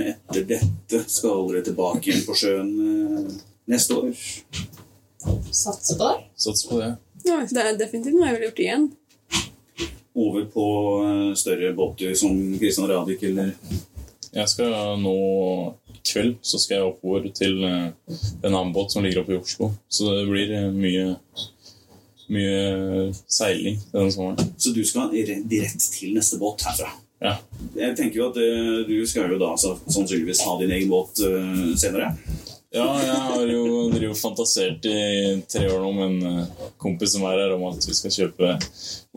etter 0.09 0.45
dette? 0.49 1.03
Skal 1.11 1.45
dere 1.51 1.61
tilbake 1.67 2.09
igjen 2.09 2.23
på 2.25 2.37
sjøen 2.39 2.71
eh, 2.85 3.35
neste 3.69 3.99
år? 3.99 4.23
Satse 5.51 5.99
på 5.99 6.07
det. 6.07 6.15
Satse 6.39 6.69
på 6.69 6.79
det. 6.79 6.95
Ja, 7.27 7.43
det 7.45 7.61
er 7.61 7.77
definitivt 7.77 8.15
noe 8.17 8.29
jeg 8.29 8.37
ville 8.37 8.49
gjort 8.49 8.63
igjen. 8.63 8.87
Over 10.17 10.47
på 10.55 10.65
eh, 11.03 11.29
større 11.37 11.75
båter 11.77 12.17
som 12.17 12.33
Christian 12.57 12.89
Radich 12.89 13.27
eller 13.27 13.53
Jeg 14.33 14.49
skal 14.49 14.97
nå 15.01 15.15
kveld 16.06 16.38
så 16.42 16.60
skal 16.62 16.78
jeg 16.80 16.92
oppover 16.92 17.30
til 17.36 17.63
eh, 17.68 17.90
en 18.44 18.54
annen 18.54 18.74
båt 18.75 18.94
som 18.94 19.06
ligger 19.06 19.24
oppe 19.24 19.36
i 19.36 19.40
Oslo. 19.40 19.72
Så 19.90 20.10
det 20.13 20.25
blir 20.30 20.56
eh, 20.56 20.69
mye, 20.74 21.06
mye 22.34 23.12
seiling 23.28 23.80
denne 23.92 24.10
sommeren. 24.16 24.56
Så 24.57 24.74
du 24.75 24.81
skal 24.88 25.13
direkte 25.13 25.94
til 25.94 26.15
neste 26.18 26.41
båt 26.41 26.65
herfra? 26.68 26.91
Ja. 27.20 27.36
Jeg 27.75 27.96
tenker 28.00 28.22
jo 28.22 28.29
at 28.29 28.38
eh, 28.39 28.86
du 28.88 28.96
skal 29.08 29.34
jo 29.34 29.39
da 29.41 29.51
så, 29.60 29.74
sannsynligvis 29.89 30.46
ha 30.48 30.56
din 30.62 30.72
egen 30.72 30.91
båt 30.91 31.20
eh, 31.27 31.65
senere. 31.79 32.13
Ja, 32.70 32.86
jeg 33.01 33.15
har 33.25 33.50
jo 33.50 34.13
fantasert 34.13 34.86
i 34.86 35.39
tre 35.50 35.65
år 35.74 35.82
nå 35.84 35.91
med 35.98 36.06
en 36.06 36.41
eh, 36.46 36.68
kompis 36.79 37.15
som 37.15 37.25
er 37.27 37.41
her, 37.41 37.56
om 37.58 37.65
at 37.72 37.84
vi 37.84 37.98
skal 37.98 38.13
kjøpe 38.13 38.56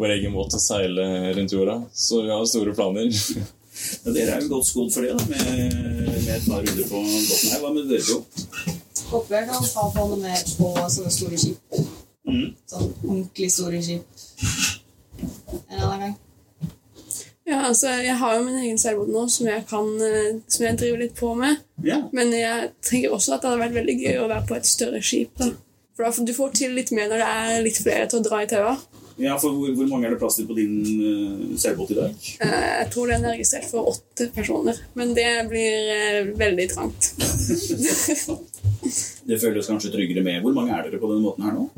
vår 0.00 0.16
egen 0.16 0.34
båt 0.34 0.56
og 0.56 0.64
seile 0.64 1.06
rundt 1.36 1.54
jorda. 1.54 1.78
Så 1.94 2.24
vi 2.24 2.32
har 2.32 2.46
store 2.48 2.74
planer. 2.76 3.12
Ja, 4.04 4.14
dere 4.16 4.36
er 4.36 4.42
jo 4.44 4.50
godt 4.54 4.68
skodd 4.68 4.92
for 4.94 5.06
det, 5.06 5.14
da, 5.18 5.26
med, 5.30 5.76
med 6.12 6.32
et 6.36 6.48
par 6.48 6.62
runder 6.62 6.88
på 6.88 7.02
båten 7.02 7.52
her. 7.52 7.62
Hva 7.62 7.72
med 7.74 7.90
dere 7.90 8.04
to? 8.06 8.18
Håper 9.12 9.36
jeg 9.38 9.48
kan 9.50 9.70
ta 9.74 9.86
på 9.94 10.08
noe 10.10 10.20
mer 10.22 10.44
på 10.56 10.72
sånne 10.96 11.12
store 11.12 11.40
skip. 11.40 11.80
Mm. 12.28 12.52
Sånn 12.70 12.92
ordentlig 13.04 13.48
store 13.52 13.82
skip. 13.84 14.22
En 15.68 15.78
eller 15.78 15.88
annen 15.88 16.04
gang. 16.06 16.20
Ja, 17.44 17.58
altså, 17.66 17.88
Jeg 17.88 18.16
har 18.16 18.36
jo 18.36 18.44
min 18.46 18.60
egen 18.62 18.78
seilbåt 18.78 19.10
nå 19.10 19.26
som 19.28 19.48
jeg, 19.50 19.64
kan, 19.68 19.88
eh, 20.06 20.38
som 20.48 20.64
jeg 20.66 20.78
driver 20.78 21.02
litt 21.02 21.14
på 21.18 21.34
med. 21.34 21.58
Ja. 21.84 21.98
Men 22.14 22.30
jeg 22.32 22.70
tenker 22.86 23.12
også 23.12 23.34
at 23.34 23.42
det 23.42 23.50
hadde 23.50 23.64
vært 23.64 23.78
veldig 23.80 23.96
gøy 23.98 24.18
å 24.22 24.28
være 24.30 24.46
på 24.48 24.56
et 24.56 24.70
større 24.70 25.02
skip. 25.02 25.34
da. 25.38 25.50
For 25.96 26.06
da, 26.06 26.24
Du 26.24 26.32
får 26.32 26.54
til 26.56 26.76
litt 26.78 26.92
mer 26.92 27.10
når 27.10 27.18
det 27.18 27.30
er 27.30 27.62
litt 27.66 27.82
flere 27.82 28.06
til 28.08 28.20
å 28.20 28.26
dra 28.28 28.42
i 28.42 28.46
taua. 28.46 28.76
Ja, 29.20 29.36
for 29.40 29.52
hvor, 29.56 29.72
hvor 29.76 29.88
mange 29.90 30.06
er 30.08 30.14
det 30.14 30.18
plass 30.20 30.38
til 30.38 30.46
på 30.48 30.56
din 30.56 30.76
uh, 31.02 31.56
seilbåt 31.60 31.90
i 31.92 31.98
dag? 31.98 32.10
Eh, 32.44 32.68
Jeg 32.82 32.90
tror 32.94 33.10
den 33.12 33.24
er 33.24 33.34
registrert 33.36 33.66
for 33.70 33.90
åtte 33.92 34.28
personer, 34.34 34.78
men 34.98 35.14
det 35.16 35.28
blir 35.50 35.90
eh, 35.96 36.32
veldig 36.38 36.68
trangt. 36.74 37.12
Det 39.22 39.38
føles 39.38 39.68
kanskje 39.70 39.92
tryggere 39.92 40.24
med. 40.26 40.40
Hvor 40.42 40.54
mange 40.56 40.74
er 40.74 40.82
dere 40.88 40.98
på 40.98 41.06
denne 41.12 41.22
måten 41.22 41.44
her 41.46 41.52
nå? 41.54 41.68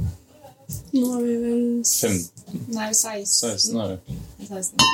Nå 0.95 1.09
er 1.19 1.25
vi 1.27 1.35
vel 1.43 1.65
15, 1.85 2.63
Nei, 2.73 2.89
16. 2.97 3.27
16 3.29 3.81
er 3.83 3.91
det. 3.93 4.17
16. 4.49 4.87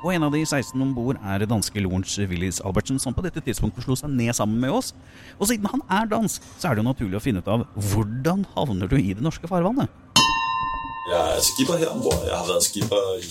Og 0.00 0.14
en 0.14 0.24
av 0.24 0.32
de 0.32 0.40
16 0.46 0.80
om 0.80 0.92
bord 0.96 1.18
er 1.20 1.44
danske 1.50 1.82
Lorentz 1.82 2.14
Willis 2.30 2.60
Albertsen, 2.64 3.00
som 3.02 3.12
på 3.16 3.24
dette 3.26 3.42
tidspunktet 3.44 3.84
slo 3.84 3.96
seg 3.98 4.14
ned 4.14 4.32
sammen 4.36 4.62
med 4.62 4.72
oss. 4.72 4.94
Og 5.36 5.50
siden 5.50 5.68
han 5.68 5.82
er 5.92 6.08
dansk, 6.08 6.46
så 6.56 6.70
er 6.70 6.78
det 6.78 6.84
jo 6.84 6.88
naturlig 6.88 7.18
å 7.18 7.24
finne 7.24 7.42
ut 7.42 7.50
av 7.52 7.66
hvordan 7.90 8.46
havner 8.54 8.88
du 8.88 8.96
i 8.96 9.10
det 9.12 9.24
norske 9.26 9.50
farvannet? 9.50 9.92
Jeg 11.10 11.36
er 11.36 11.40
skipper 11.42 11.76
her 11.76 11.86
ombord. 11.86 12.22
Jeg 12.26 12.36
har 12.36 12.46
været 12.46 12.62
skipper 12.64 13.18
i 13.18 13.24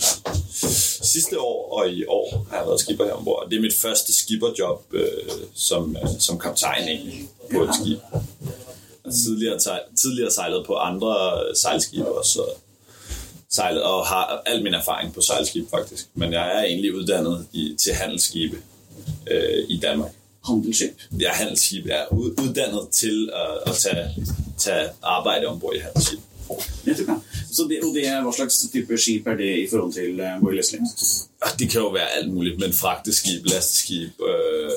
sidste 1.12 1.40
år 1.40 1.78
og 1.78 1.88
i 1.88 2.04
år 2.06 2.46
har 2.50 2.56
jeg 2.56 2.66
været 2.66 2.80
skipper 2.80 3.04
her 3.04 3.12
ombord. 3.12 3.46
Det 3.50 3.56
er 3.56 3.60
mitt 3.60 3.74
første 3.74 4.16
skipperjob 4.16 4.84
øh, 4.92 5.06
som, 5.54 5.96
øh, 6.02 6.08
som 6.18 6.38
kaptajn 6.38 6.88
egentlig 6.88 7.28
på 7.54 7.62
et 7.62 7.70
skip. 7.82 7.98
Tidligere, 9.24 9.58
tidligere 10.02 10.30
sejlet 10.30 10.66
på 10.66 10.76
andre 10.76 11.14
sejlskibe, 11.62 12.08
også. 12.18 12.42
sejlet, 13.50 13.82
og 13.82 14.06
har 14.06 14.42
al 14.46 14.62
min 14.62 14.74
erfaring 14.74 15.14
på 15.14 15.20
sejlskib 15.20 15.70
faktisk. 15.70 16.08
Men 16.14 16.32
jeg 16.32 16.56
er 16.58 16.62
egentlig 16.64 16.94
uddannet 16.94 17.46
i, 17.52 17.76
til 17.80 17.92
handelsskibe 17.94 18.56
øh, 19.30 19.64
i 19.68 19.80
Danmark. 19.80 20.10
Handelsskip. 20.46 20.90
Jeg 21.18 21.26
er 21.26 21.32
handelsskib, 21.34 21.86
jeg 21.86 21.96
er 22.10 22.14
ud- 22.14 22.34
uddannet 22.42 22.88
til 22.92 23.30
å, 23.32 23.70
at 23.70 23.76
tage, 23.76 24.14
tage 24.58 24.88
arbejde 25.02 25.46
ombord 25.46 25.74
i 25.74 25.78
handelsskib. 25.78 26.18
Nettopp, 26.84 27.08
ja. 27.08 27.14
Det, 27.68 27.78
og 27.82 27.94
det 27.94 28.06
er, 28.08 28.22
hva 28.22 28.32
slags 28.36 28.58
type 28.72 28.98
skip 28.98 29.26
er 29.26 29.36
det 29.36 29.50
i 29.58 29.66
forhold 29.70 29.92
til 29.92 30.20
uh, 30.20 30.42
Boy 30.42 30.52
Leslie? 30.56 30.80
Det 31.58 31.70
kan 31.70 31.80
jo 31.80 31.88
være 31.88 32.10
alt 32.16 32.32
mulig, 32.32 32.58
men 32.60 32.72
frakteskip, 32.72 33.46
lasteskib, 33.46 34.10
øh, 34.28 34.70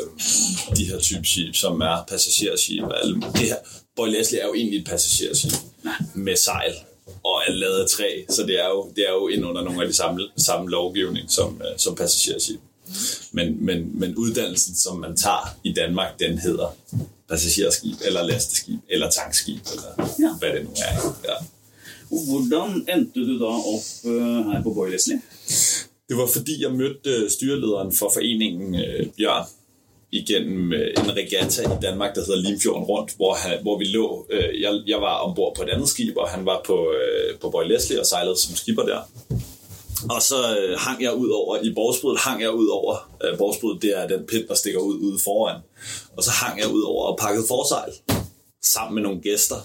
de 0.78 0.86
her 0.86 1.00
type 1.00 1.26
skip 1.28 1.56
som 1.56 1.82
er 1.82 2.04
passasjerskip 2.08 2.84
det 3.34 3.48
her, 3.52 3.56
Boy 3.96 4.08
Leslie 4.08 4.40
er 4.42 4.48
jo 4.48 4.54
egentlig 4.54 4.80
et 4.80 4.86
passasjerskip 4.86 5.52
med 6.14 6.36
sejl 6.36 6.74
og 7.24 7.42
er 7.48 7.52
lavet 7.52 7.80
af 7.80 7.90
træ, 7.90 8.24
så 8.30 8.42
det 8.44 8.60
er 8.60 8.68
jo, 8.68 8.92
det 8.96 9.04
er 9.08 9.12
jo 9.12 9.28
ind 9.28 9.46
under 9.46 9.62
nogle 9.64 9.82
af 9.82 9.88
de 9.88 9.94
samme, 9.94 10.22
samme 10.38 10.70
lovgivning 10.70 11.32
som, 11.32 11.62
øh, 11.66 11.78
som 11.78 11.96
passagerskib. 11.96 12.60
Men, 13.32 13.66
men, 13.66 14.00
men 14.00 14.16
uddannelsen, 14.16 14.76
som 14.76 14.98
man 15.00 15.18
tager 15.18 15.56
i 15.64 15.74
Danmark, 15.74 16.20
den 16.20 16.38
hedder 16.38 16.76
passagerskib, 17.30 17.96
eller 18.06 18.24
lasteskib, 18.24 18.80
eller 18.90 19.10
tankskib, 19.10 19.60
eller 19.74 20.10
Ja. 20.20 20.34
hvad 20.40 20.50
det 20.50 20.64
nu 20.64 20.70
er. 20.78 21.18
Ja. 21.26 21.34
Hvordan 22.30 22.86
endte 22.94 23.26
du 23.28 23.40
da 23.40 23.46
opp 23.46 23.88
uh, 24.06 24.52
her 24.52 24.64
på 24.64 24.74
Boy 24.74 24.92
Leslie? 24.92 25.22
Det 26.10 26.18
var 26.18 26.28
fordi, 26.28 26.62
jeg 26.64 26.72
mødte 26.72 27.30
styrelederen 27.30 27.92
for 27.92 28.12
foreningen 28.14 28.76
Bjørn 29.18 29.46
igennem 30.12 30.74
øh, 30.74 30.94
en 30.98 31.16
regatta 31.16 31.62
i 31.64 31.78
Danmark, 31.82 32.16
der 32.16 32.22
hedder 32.22 32.42
Limfjorden 32.42 32.84
Rundt, 32.84 33.16
hvor, 33.16 33.34
han, 33.34 33.58
hvor 33.62 33.78
vi 33.78 33.86
lå. 33.86 34.28
Jeg, 34.60 34.82
jeg 34.88 35.02
var 35.02 35.16
ombord 35.18 35.56
på 35.56 35.64
et 35.64 35.70
andet 35.70 35.90
skib, 35.90 36.18
og 36.18 36.30
han 36.30 36.46
var 36.46 36.62
på, 36.66 36.94
på 37.42 37.50
Boy 37.50 37.64
Leslie 37.68 38.00
og 38.00 38.06
sejlede 38.06 38.38
som 38.38 38.56
skipper 38.56 38.84
der. 38.84 39.00
Og 40.10 40.22
så 40.22 40.36
hang 40.78 41.04
jeg 41.04 41.14
ud 41.14 41.30
over, 41.30 41.58
i 41.64 41.74
borgsbrudet 41.74 42.20
hang 42.20 42.42
jeg 42.42 42.52
ud 42.52 42.68
over, 42.68 42.96
det 43.82 43.98
er 44.00 44.08
den 44.08 44.26
pind, 44.26 44.48
der 44.48 44.54
stikker 44.56 44.80
ud 44.80 44.96
ude 44.96 45.20
foran. 45.24 45.62
Og 46.18 46.24
så 46.24 46.32
hang 46.32 46.60
jeg 46.60 46.68
ud 46.68 46.82
over 46.82 47.06
og 47.06 47.18
pakkede 47.18 47.46
forsejl 47.48 47.92
sammen 48.64 48.96
med 48.96 49.04
nogle 49.04 49.22
gæster, 49.22 49.56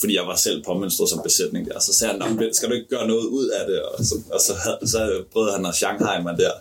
fordi 0.00 0.16
jeg 0.16 0.26
var 0.26 0.36
selv 0.36 0.64
påmønstret 0.64 1.08
som 1.08 1.20
besætning 1.22 1.66
der. 1.68 1.80
Så 1.80 1.92
sagde 1.94 2.10
han, 2.12 2.20
"Nå, 2.20 2.26
men 2.40 2.54
skal 2.54 2.68
du 2.68 2.74
ikke 2.74 2.88
gøre 2.88 3.06
noget 3.06 3.26
ud 3.26 3.48
af 3.48 3.66
det? 3.66 3.82
Og 3.82 4.04
så, 4.04 4.14
og 4.32 4.40
så, 4.40 4.52
så 4.86 5.24
prøvede 5.32 5.52
han 5.52 5.66
at 5.66 5.74
Shanghai 5.74 6.22
mig 6.22 6.38
der. 6.38 6.52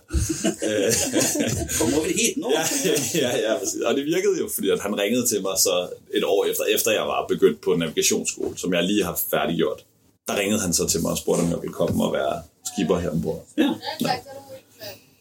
Kommer 1.80 1.92
Kom 1.92 1.94
over 1.94 2.06
hit 2.08 2.38
nå! 2.38 2.52
ja, 2.86 2.94
ja, 3.16 3.38
ja, 3.38 3.54
og 3.88 3.96
det 3.96 4.06
virkede 4.06 4.36
jo, 4.40 4.50
fordi 4.56 4.70
at 4.70 4.80
han 4.80 5.00
ringede 5.00 5.28
til 5.28 5.42
mig 5.42 5.56
så 5.58 5.88
et 6.14 6.24
år 6.24 6.46
efter, 6.46 6.64
efter 6.64 6.92
jeg 6.92 7.02
var 7.02 7.26
begyndt 7.30 7.62
på 7.62 7.76
navigationsskole, 7.76 8.58
som 8.58 8.74
jeg 8.74 8.84
lige 8.84 9.04
har 9.04 9.20
færdiggjort. 9.32 9.86
Der 10.28 10.40
ringede 10.40 10.60
han 10.62 10.74
så 10.74 10.88
til 10.88 11.02
mig 11.02 11.12
og 11.12 11.18
spurgte, 11.18 11.42
om 11.42 11.50
jeg 11.50 11.62
ville 11.62 11.74
komme 11.74 12.04
og 12.04 12.14
være 12.14 12.42
skipper 12.74 12.98
her 13.00 13.10
ombord. 13.10 13.46
Ja. 13.58 13.70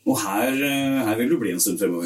Og 0.06 0.20
her, 0.22 0.52
uh, 0.52 1.08
her 1.08 1.16
vil 1.16 1.30
du 1.30 1.38
bli 1.38 1.50
en 1.50 1.60
stund 1.60 1.78
fremover. 1.78 2.04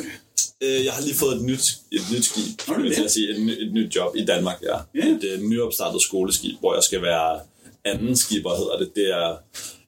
Øh, 0.62 0.84
Jeg 0.84 0.92
har 0.92 1.02
lige 1.02 1.14
fået 1.14 1.36
et 1.36 1.42
nyt, 1.42 1.64
et 1.92 2.00
nyt 2.12 2.24
skib, 2.24 2.60
Har 2.66 2.74
du 2.74 2.82
vil 2.82 2.90
det? 2.90 2.98
jeg 3.02 3.10
sige, 3.10 3.30
et, 3.30 3.40
ny- 3.40 3.62
et 3.66 3.72
nyt 3.72 3.96
job 3.96 4.16
i 4.16 4.24
Danmark, 4.24 4.62
ja. 4.62 4.76
Ja. 4.94 5.06
Et 5.08 5.24
øh, 5.24 5.40
nyopstartet 5.42 6.02
skoleskib, 6.02 6.58
hvor 6.60 6.74
jeg 6.74 6.82
skal 6.82 7.02
være 7.02 7.40
anden 7.84 8.16
skipper, 8.16 8.50
hedder 8.50 8.78
det. 8.78 8.94
Det 8.96 9.10
er, 9.10 9.36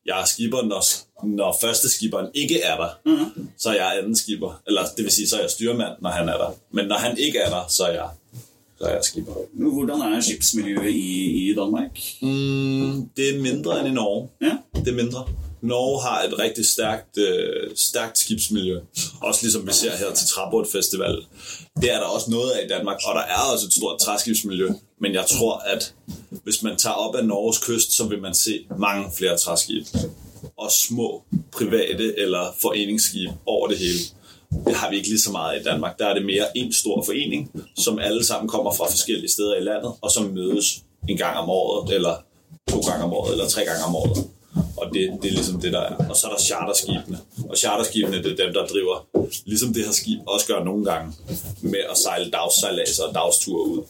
jeg 0.07 0.21
er 0.21 0.25
skipper, 0.25 0.63
når, 0.63 0.83
når 1.27 1.57
første 1.61 1.89
skiberen 1.89 2.27
ikke 2.35 2.61
er 2.63 2.77
der, 2.77 2.89
Mhm. 3.07 3.49
så 3.59 3.69
er 3.69 3.75
jeg 3.75 3.99
anden 3.99 4.17
skipper. 4.17 4.63
Eller 4.67 4.83
det 4.97 5.05
vil 5.05 5.13
sige, 5.13 5.29
så 5.29 5.37
er 5.37 5.41
jeg 5.41 5.51
styrmand, 5.51 5.93
når 6.03 6.11
han 6.11 6.29
er 6.29 6.37
der. 6.37 6.51
Men 6.71 6.87
når 6.87 6.97
han 6.97 7.19
ikke 7.19 7.39
er 7.39 7.51
der, 7.51 7.65
så 7.69 7.85
er 7.85 7.93
jeg, 7.93 8.09
så 8.79 8.85
er 8.85 8.91
jeg 8.95 9.05
skipper. 9.05 9.33
Hvordan 9.53 10.01
er 10.01 10.21
skipsmiljøet 10.21 10.91
i, 10.91 11.51
i 11.51 11.55
Danmark? 11.55 11.91
Mm, 12.23 13.09
det 13.17 13.35
er 13.37 13.41
mindre 13.41 13.79
end 13.81 13.89
i 13.89 13.91
Norge. 13.93 14.29
Ja. 14.43 14.57
Det 14.81 14.89
er 14.89 14.95
mindre. 15.05 15.27
Norge 15.65 16.03
har 16.03 16.23
et 16.23 16.39
rigtig 16.39 16.67
stærkt, 16.67 17.19
øh, 17.19 17.71
stærkt 17.77 18.19
skibsmiljø. 18.19 18.81
Også 19.23 19.43
ligesom 19.43 19.67
vi 19.67 19.73
ser 19.73 19.97
her 19.97 20.13
til 20.15 20.27
Festival. 20.73 21.17
Det 21.81 21.93
er 21.93 21.99
der 21.99 22.07
også 22.07 22.31
noget 22.31 22.51
af 22.51 22.65
i 22.65 22.69
Danmark, 22.69 22.97
og 23.07 23.15
der 23.15 23.21
er 23.21 23.53
også 23.53 23.67
et 23.67 23.73
stort 23.73 24.01
træskibsmiljø. 24.01 24.69
Men 25.01 25.15
jeg 25.15 25.25
tror, 25.27 25.57
at 25.59 25.95
hvis 26.45 26.63
man 26.63 26.77
tager 26.77 26.95
op 26.95 27.15
av 27.15 27.25
Norges 27.25 27.59
kyst, 27.59 27.93
så 27.97 28.05
vil 28.05 28.21
man 28.21 28.35
se 28.35 28.67
mange 28.79 29.13
flere 29.17 29.39
træskib. 29.39 29.87
Og 30.59 30.73
små 30.73 31.23
private 31.53 32.19
eller 32.19 32.55
foreningsskib 32.63 33.31
over 33.47 33.69
det 33.69 33.79
hele. 33.79 33.99
Det 34.67 34.75
har 34.75 34.91
vi 34.91 34.97
ikke 34.97 35.09
lige 35.09 35.21
så 35.21 35.31
meget 35.31 35.61
i 35.61 35.63
Danmark. 35.63 35.99
Der 35.99 36.07
er 36.07 36.15
det 36.15 36.25
mere 36.25 36.59
en 36.59 36.73
stor 36.73 37.03
forening, 37.03 37.51
som 37.77 37.99
alle 37.99 38.25
sammen 38.25 38.49
kommer 38.49 38.73
fra 38.73 38.91
forskellige 38.91 39.31
steder 39.31 39.57
i 39.57 39.61
landet, 39.61 39.93
og 40.01 40.11
som 40.11 40.25
mødes 40.25 40.83
en 41.09 41.17
gang 41.17 41.37
om 41.37 41.49
året, 41.51 41.95
eller 41.95 42.17
to 42.71 42.81
gange 42.81 43.05
om 43.05 43.13
året, 43.13 43.33
eller 43.33 43.49
tre 43.49 43.65
gange 43.65 43.85
om 43.85 43.97
året. 43.97 44.34
Og 44.85 44.95
det, 44.95 45.19
det 45.23 45.29
er 45.29 45.33
ligesom 45.33 45.61
det, 45.61 45.73
der 45.73 45.81
er. 45.81 46.09
Og 46.11 46.17
så 46.17 46.27
er 46.27 46.31
der 46.31 46.41
charterskibene. 46.41 47.19
Og 47.49 47.57
charterskibene, 47.57 48.23
det 48.23 48.33
er 48.33 48.45
dem, 48.45 48.55
der 48.55 48.67
driver, 48.67 49.07
ligesom 49.45 49.75
det 49.75 49.85
her 49.85 49.93
skib 49.93 50.19
også 50.27 50.47
gør 50.47 50.65
nogle 50.65 50.85
gange, 50.85 51.13
med 51.61 51.79
at 51.91 51.99
sejle 51.99 52.31
dagssejladser 52.31 53.05
og 53.05 53.15
dagsture 53.15 53.69
ud. 53.69 53.83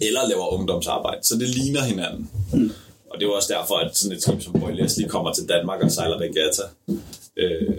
Eller 0.00 0.28
laver 0.28 0.52
ungdomsarbejde. 0.52 1.20
Så 1.22 1.34
det 1.34 1.48
ligner 1.48 1.82
hinanden. 1.82 2.30
Og 3.10 3.20
det 3.20 3.26
er 3.26 3.30
også 3.30 3.54
derfor, 3.58 3.74
at 3.74 3.96
sådan 3.96 4.16
et 4.16 4.22
skib 4.22 4.42
som 4.42 4.52
Boy 4.52 4.70
Leslie 4.72 5.08
kommer 5.08 5.32
til 5.32 5.48
Danmark 5.48 5.82
og 5.82 5.90
sejler 5.90 6.16
regatta. 6.16 6.62
Øh, 7.36 7.76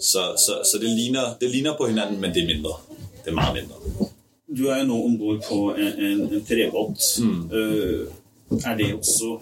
så, 0.00 0.18
så, 0.46 0.52
så 0.72 0.78
det, 0.80 0.90
ligner, 0.90 1.34
det 1.40 1.50
ligner 1.50 1.76
på 1.76 1.86
hinanden, 1.86 2.20
men 2.20 2.34
det 2.34 2.42
er 2.42 2.46
mindre. 2.46 2.72
Det 3.24 3.30
er 3.30 3.34
meget 3.34 3.54
mindre. 3.54 3.74
Du 4.58 4.66
er 4.66 4.78
jo 4.78 4.84
nå 4.84 5.04
ombord 5.04 5.44
på 5.48 5.74
en, 5.74 6.04
en, 6.04 6.20
en 6.20 6.44
trebåt. 6.44 7.18
Mm. 7.18 7.50
Øh, 7.52 8.06
er 8.64 8.76
det 8.76 8.94
også 8.94 9.38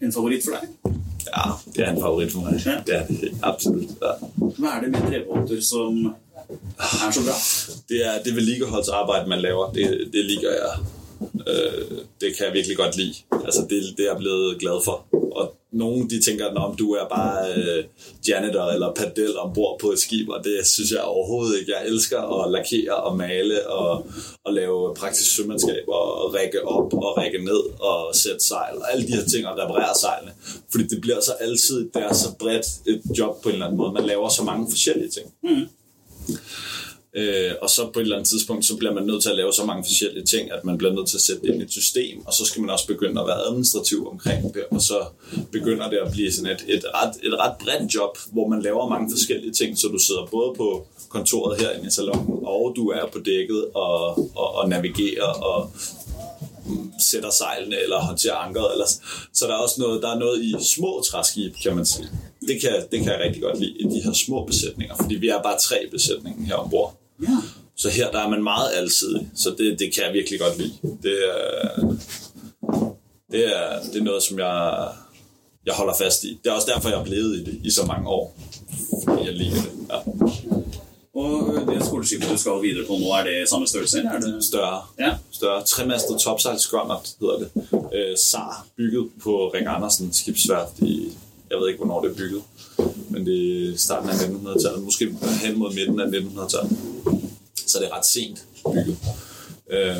en 0.00 0.12
favoritt 0.12 0.44
for 0.44 0.58
deg? 0.58 0.96
Ja, 1.26 1.44
det 1.74 1.84
er 1.84 1.92
en 1.92 2.00
favoritt 2.02 2.32
for 2.32 2.46
meg. 2.46 2.58
Ja. 2.66 2.78
Det 2.86 2.96
er 2.96 3.06
det 3.08 3.30
absolut. 3.42 3.94
Ja. 4.02 4.14
Hva 4.58 4.74
er 4.76 4.84
det 4.84 4.90
med 4.94 5.06
trebåter 5.08 5.60
som 5.64 6.00
er 6.08 7.14
så 7.14 7.24
bra? 7.24 7.36
Det 7.88 8.02
er 8.06 8.18
det 8.24 8.34
vedlikeholdsarbeidet 8.36 9.28
man 9.28 9.44
laver. 9.44 9.72
Det, 9.76 9.86
det 10.12 10.24
liker 10.28 10.50
jeg. 10.58 10.82
Øh, 11.22 11.98
det 12.20 12.36
kan 12.36 12.46
jeg 12.46 12.54
virkelig 12.54 12.76
godt 12.76 12.96
like. 12.96 13.24
Altså, 13.44 13.66
det, 13.70 13.82
det 13.96 14.04
er 14.06 14.10
jeg 14.10 14.18
blevet 14.18 14.58
glad 14.60 14.84
for. 14.84 15.21
Og 15.72 15.78
nogen, 15.78 16.10
de 16.10 16.22
tænker, 16.22 16.46
om 16.54 16.76
du 16.76 16.92
er 16.92 17.08
bare 17.08 17.54
øh, 17.56 17.84
janitor 18.28 18.62
eller 18.62 18.94
padel 18.94 19.38
ombord 19.38 19.78
på 19.80 19.90
et 19.90 19.98
skib, 19.98 20.28
og 20.28 20.44
det 20.44 20.66
synes 20.66 20.90
jeg 20.90 21.00
overhovedet 21.00 21.60
ikke. 21.60 21.72
Jeg 21.72 21.86
elsker 21.86 22.44
at 22.44 22.52
lakere 22.52 22.94
og 22.94 23.16
male 23.16 23.68
og, 23.68 24.06
og 24.44 24.52
lave 24.52 24.94
praktisk 24.94 25.36
sømandskab 25.36 25.84
og 25.88 26.34
række 26.34 26.66
op 26.66 26.94
og 26.94 27.18
række 27.18 27.44
ned 27.44 27.80
og 27.80 28.14
sætte 28.14 28.40
sejl 28.40 28.76
og 28.76 28.92
alle 28.92 29.06
de 29.06 29.12
her 29.12 29.24
ting 29.24 29.46
og 29.46 29.58
reparere 29.58 29.94
sejlene. 30.00 30.32
Fordi 30.70 30.84
det 30.86 31.00
bliver 31.00 31.20
så 31.20 31.32
altid, 31.32 31.90
det 31.94 32.02
er 32.02 32.12
så 32.12 32.28
bredt 32.38 32.66
et 32.86 33.02
job 33.18 33.42
på 33.42 33.48
en 33.48 33.52
eller 33.52 33.66
anden 33.66 33.78
måde. 33.78 33.92
Man 33.92 34.04
laver 34.04 34.28
så 34.28 34.42
mange 34.44 34.66
forskellige 34.70 35.10
ting. 35.10 35.26
Mm. 35.42 35.66
Øh, 37.16 37.52
og 37.62 37.70
så 37.70 37.90
på 37.92 37.98
et 37.98 38.02
eller 38.02 38.16
andet 38.16 38.28
tidspunkt, 38.28 38.64
så 38.64 38.76
bliver 38.76 38.94
man 38.94 39.04
nødt 39.04 39.22
til 39.22 39.30
at 39.30 39.36
lave 39.36 39.52
så 39.52 39.64
mange 39.64 39.84
forskellige 39.84 40.24
ting, 40.24 40.52
at 40.52 40.64
man 40.64 40.78
bliver 40.78 40.92
nødt 40.92 41.08
til 41.08 41.16
at 41.16 41.20
sætte 41.20 41.42
det 41.42 41.48
ind 41.48 41.60
i 41.62 41.64
et 41.64 41.72
system, 41.72 42.26
og 42.26 42.32
så 42.32 42.44
skal 42.44 42.60
man 42.60 42.70
også 42.70 42.86
begynde 42.86 43.20
at 43.20 43.26
være 43.26 43.46
administrativ 43.46 44.08
omkring 44.08 44.54
det, 44.54 44.64
og 44.70 44.80
så 44.80 45.04
begynder 45.52 45.90
det 45.90 45.96
at 45.96 46.12
blive 46.12 46.32
sådan 46.32 46.50
et, 46.50 46.64
et, 46.68 46.84
ret, 46.94 47.14
et 47.22 47.38
ret 47.38 47.54
bredt 47.60 47.94
job, 47.94 48.18
hvor 48.32 48.48
man 48.48 48.62
laver 48.62 48.88
mange 48.88 49.10
forskellige 49.10 49.52
ting, 49.52 49.78
så 49.78 49.88
du 49.88 49.98
sidder 49.98 50.26
både 50.30 50.54
på 50.56 50.86
kontoret 51.08 51.60
herinde 51.60 51.86
i 51.86 51.90
salongen, 51.90 52.38
og 52.42 52.72
du 52.76 52.88
er 52.88 53.06
på 53.12 53.18
dækket 53.18 53.64
og, 53.74 54.18
og, 54.36 54.54
og 54.54 54.68
navigerer 54.68 55.32
og 55.50 55.70
sætter 57.10 57.30
sejlene 57.30 57.76
eller 57.82 58.00
håndterer 58.00 58.34
ankeret. 58.34 58.72
Eller, 58.72 58.86
så 59.32 59.46
der 59.46 59.52
er 59.52 59.58
også 59.58 59.80
noget, 59.80 60.02
der 60.02 60.14
er 60.14 60.18
noget 60.18 60.44
i 60.44 60.54
små 60.74 61.02
træskib, 61.10 61.54
kan 61.62 61.76
man 61.76 61.86
sige. 61.86 62.08
Det 62.48 62.60
kan, 62.60 62.72
det 62.92 62.98
kan 62.98 63.12
jeg 63.12 63.20
rigtig 63.24 63.42
godt 63.42 63.60
lide, 63.60 63.74
i 63.78 63.84
de 63.84 64.00
her 64.04 64.12
små 64.12 64.44
besætninger, 64.44 64.94
fordi 65.00 65.14
vi 65.14 65.28
er 65.28 65.42
bare 65.42 65.58
tre 65.58 65.76
besætninger 65.90 66.46
her 66.46 66.54
ombord. 66.54 67.01
Ja. 67.22 67.36
Så 67.76 67.88
her 67.90 68.10
der 68.10 68.18
er 68.18 68.28
man 68.28 68.42
meget 68.42 68.70
alsidig, 68.76 69.28
så 69.34 69.50
det, 69.58 69.78
det 69.78 69.94
kan 69.94 70.04
jeg 70.04 70.12
virkelig 70.12 70.40
godt 70.40 70.58
lide. 70.58 70.72
Det 71.02 71.18
er, 71.28 71.96
det 73.30 73.56
er, 73.56 73.82
det 73.92 74.00
er 74.00 74.04
noget, 74.04 74.22
som 74.22 74.38
jeg, 74.38 74.88
jeg 75.66 75.74
holder 75.74 75.94
fast 76.00 76.24
i. 76.24 76.38
Det 76.44 76.50
er 76.50 76.54
også 76.54 76.68
derfor, 76.74 76.88
jeg 76.88 77.00
er 77.00 77.04
blevet 77.04 77.36
i 77.36 77.44
det 77.44 77.60
i 77.64 77.70
så 77.70 77.86
mange 77.86 78.08
år. 78.08 78.36
Fordi 79.04 79.24
jeg 79.24 79.34
liker 79.34 79.56
det. 79.56 79.72
Ja. 79.90 79.96
Og 81.14 81.54
det 81.74 81.86
skoleskipet 81.86 82.28
du 82.30 82.36
skal 82.36 82.52
videre 82.62 82.86
på 82.86 82.92
nå, 82.92 83.06
er 83.12 83.24
det 83.24 83.48
samme 83.48 83.66
størrelse? 83.66 83.98
eller 83.98 84.10
Er 84.10 84.20
det 84.20 84.44
Større. 84.44 84.82
Ja. 84.98 85.14
Større. 85.30 85.62
Tremastet 85.64 86.20
topsejlskåndert 86.20 87.08
hedder 87.20 87.38
det. 87.38 87.50
Øh, 87.94 88.16
SAR, 88.16 88.66
bygget 88.76 89.08
på 89.22 89.48
Ring 89.54 89.66
Andersen 89.66 90.12
skibsværft 90.12 90.78
i, 90.78 91.12
jeg 91.50 91.58
ved 91.58 91.68
ikke, 91.68 91.78
hvornår 91.78 92.02
det 92.02 92.10
er 92.10 92.14
bygget, 92.14 92.42
er 93.28 93.76
starten 93.76 94.10
af 94.10 94.14
1900-tallet, 94.14 94.82
måske 94.84 95.16
hen 95.42 95.58
mod 95.58 95.74
midten 95.74 96.00
af 96.00 96.06
1900-tallet. 96.06 96.78
Så 97.66 97.78
det 97.78 97.86
er 97.86 97.96
ret 97.96 98.06
sent 98.06 98.44
bygget. 98.74 98.96
Øh, 99.70 99.96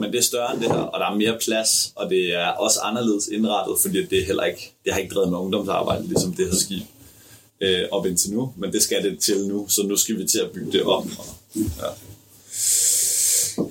men 0.00 0.12
det 0.12 0.18
er 0.18 0.22
større 0.22 0.52
end 0.52 0.60
det 0.60 0.68
her, 0.68 0.78
og 0.78 1.00
der 1.00 1.06
er 1.06 1.14
mere 1.14 1.38
plads, 1.44 1.92
og 1.96 2.10
det 2.10 2.34
er 2.34 2.46
også 2.46 2.80
anderledes 2.80 3.28
indrettet, 3.28 3.76
fordi 3.80 4.06
det, 4.06 4.18
er 4.18 4.26
heller 4.26 4.44
ikke, 4.44 4.74
det 4.84 4.92
har 4.92 5.00
ikke 5.00 5.14
drevet 5.14 5.30
med 5.30 5.38
ungdomsarbejde, 5.38 6.06
ligesom 6.06 6.32
det 6.32 6.46
her 6.46 6.54
skib 6.54 6.82
øh, 7.60 7.82
op 7.90 8.06
indtil 8.06 8.32
nu, 8.32 8.52
men 8.56 8.72
det 8.72 8.82
skal 8.82 9.04
det 9.04 9.18
til 9.18 9.48
nu, 9.48 9.68
så 9.68 9.86
nu 9.86 9.96
skal 9.96 10.18
vi 10.18 10.26
til 10.26 10.38
at 10.38 10.50
bygge 10.50 10.72
det 10.72 10.82
op. 10.82 11.04
Og, 11.18 11.26
ja. 11.56 11.86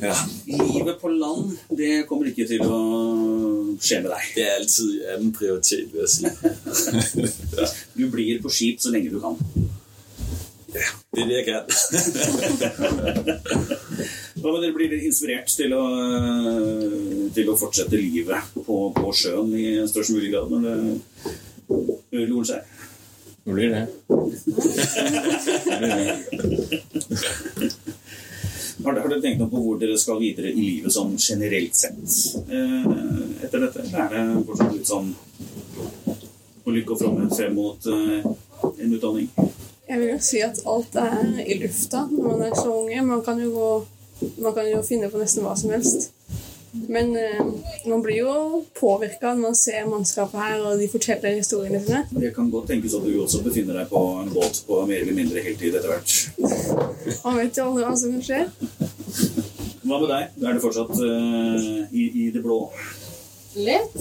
Ja. 0.01 0.15
Livet 0.45 1.01
på 1.01 1.07
land, 1.07 1.57
det 1.69 2.07
kommer 2.09 2.25
ikke 2.29 2.47
til 2.49 2.61
å 2.67 2.79
skje 3.81 4.01
med 4.03 4.11
deg. 4.11 4.21
Det 4.35 4.43
er 4.43 4.55
alltid 4.59 4.89
anden 5.13 5.31
prioritet, 5.35 5.93
vil 5.93 6.01
jeg 6.03 6.09
si. 6.11 6.23
ja. 7.55 7.65
Du 7.97 8.03
blir 8.11 8.41
på 8.43 8.49
skip 8.51 8.77
så 8.83 8.89
lenge 8.91 9.09
du 9.13 9.19
kan. 9.23 9.35
ja, 10.75 10.89
det 11.15 11.21
er 11.23 11.27
det, 11.29 11.35
jeg 11.39 11.45
kan. 11.47 11.63
Hva 14.41 14.49
med 14.51 14.61
dere 14.65 14.75
blir 14.75 14.89
dere 14.91 15.07
inspirert 15.07 15.49
til 15.55 15.71
å, 15.73 15.83
til 17.33 17.49
å 17.49 17.59
fortsette 17.59 17.97
livet 17.97 18.41
på, 18.65 18.91
på 18.95 19.11
sjøen 19.15 19.53
i 19.55 19.87
størst 19.89 20.11
mulig 20.13 20.31
grad 20.35 20.47
når 20.51 20.65
det 22.11 22.29
roer 22.29 22.45
seg? 22.51 22.61
Det 23.45 23.51
blir 23.53 23.69
det. 23.71 23.83
Har 28.85 28.93
dere, 28.93 29.17
tenkt 29.21 29.39
noe 29.41 29.49
på 29.49 29.61
hvor 29.63 29.77
dere 29.81 29.97
skal 29.97 30.19
videre 30.21 30.51
i 30.51 30.61
livet 30.61 30.93
sånn 30.93 31.15
generelt 31.17 31.77
sett 31.77 31.97
eh, 32.45 32.85
etter 33.45 33.63
dette? 33.63 33.81
Eller 33.81 34.03
er 34.05 34.11
det 34.13 34.43
fortsatt 34.45 34.75
litt 34.75 34.89
sånn 34.89 35.09
å 36.65 36.73
lykke 36.73 36.93
og 36.93 37.01
fromme 37.01 37.29
frem 37.33 37.57
mot 37.57 37.89
eh, 37.89 38.27
en 38.69 38.93
utdanning? 38.97 39.31
Jeg 39.85 40.01
vil 40.01 40.11
jo 40.11 40.19
si 40.27 40.41
at 40.45 40.61
alt 40.69 40.97
er 41.01 41.41
i 41.45 41.57
lufta 41.61 42.05
når 42.11 42.29
man 42.29 42.45
er 42.45 42.55
så 42.57 42.71
unge. 42.73 43.01
Man 43.09 43.25
kan 43.25 43.41
jo, 43.41 43.51
gå, 43.53 44.29
man 44.45 44.53
kan 44.53 44.69
jo 44.69 44.85
finne 44.85 45.09
på 45.09 45.21
nesten 45.21 45.45
hva 45.45 45.57
som 45.57 45.73
helst. 45.73 46.11
Men 46.87 47.15
eh, 47.15 47.45
man 47.85 48.01
blir 48.01 48.17
jo 48.17 48.63
påvirka 48.79 49.33
når 49.33 49.41
man 49.41 49.55
ser 49.55 49.85
mannskapet 49.87 50.39
her, 50.39 50.63
og 50.65 50.79
de 50.79 50.87
forteller 50.91 51.37
historiene 51.37 51.79
sine. 51.83 52.03
Det 52.11 52.33
kan 52.35 52.49
godt 52.51 52.67
tenkes 52.73 52.97
at 52.97 53.05
du 53.05 53.13
også 53.23 53.41
befinner 53.45 53.79
deg 53.79 53.89
på 53.89 54.01
en 54.21 54.33
båt 54.33 54.61
på 54.67 54.81
mer 54.89 55.05
eller 55.05 55.15
mindre 55.15 55.43
heltid 55.45 55.77
etter 55.77 55.93
hvert. 55.93 56.15
Man 57.23 57.39
vet 57.39 57.57
jo 57.57 57.69
aldri 57.69 57.85
hva 57.85 57.95
som 57.99 58.17
kan 58.17 58.25
skje. 58.27 58.41
Hva 59.85 60.01
med 60.01 60.09
deg? 60.09 60.37
Er 60.41 60.57
det 60.57 60.63
fortsatt 60.63 60.93
uh, 60.97 61.65
i, 61.93 62.05
i 62.25 62.29
det 62.33 62.41
blå? 62.43 62.59
Litt. 63.55 63.97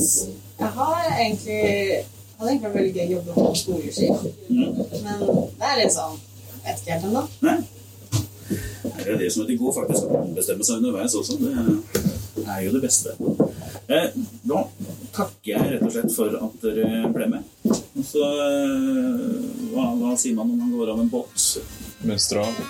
Jeg 0.59 0.71
har 0.79 1.00
egentlig 1.12 2.05
hadde 2.38 2.50
egentlig 2.50 2.69
vært 2.69 2.79
veldig 2.79 2.95
gøy 2.95 3.05
å 3.05 3.17
jobbe 3.19 3.35
på 3.37 3.50
skoleskip. 3.61 4.25
Men 4.49 5.26
det 5.59 5.69
er 5.69 5.83
litt 5.85 5.95
sånn 5.95 6.17
vet 6.64 6.81
ikke 6.81 6.97
helt 6.97 7.09
ennå. 7.09 7.23
Nei? 7.45 7.57
Det 8.95 9.12
er 9.12 9.21
det 9.21 9.31
som 9.33 9.45
heter 9.45 9.61
god 9.61 9.76
faktisk, 9.79 10.09
å 10.09 10.23
bestemme 10.37 10.67
seg 10.67 10.81
underveis 10.81 11.17
også. 11.19 11.38
Det 11.41 12.45
er 12.45 12.61
jo 12.67 12.75
det 12.75 12.83
beste. 12.85 13.14
Eh, 13.85 14.19
da 14.49 14.64
takker 15.14 15.50
jeg 15.53 15.73
rett 15.75 15.87
og 15.87 15.95
slett 15.95 16.14
for 16.17 16.37
at 16.41 16.59
dere 16.64 17.12
ble 17.14 17.31
med. 17.37 17.49
Og 17.69 18.05
så 18.09 18.29
eh, 18.49 19.25
hva, 19.73 19.91
hva 20.00 20.14
sier 20.21 20.37
man 20.37 20.53
når 20.53 20.62
man 20.62 20.76
går 20.76 20.95
av 20.95 21.03
en 21.05 21.12
båt? 21.12 21.49
Mønster 22.05 22.45
av. 22.45 22.64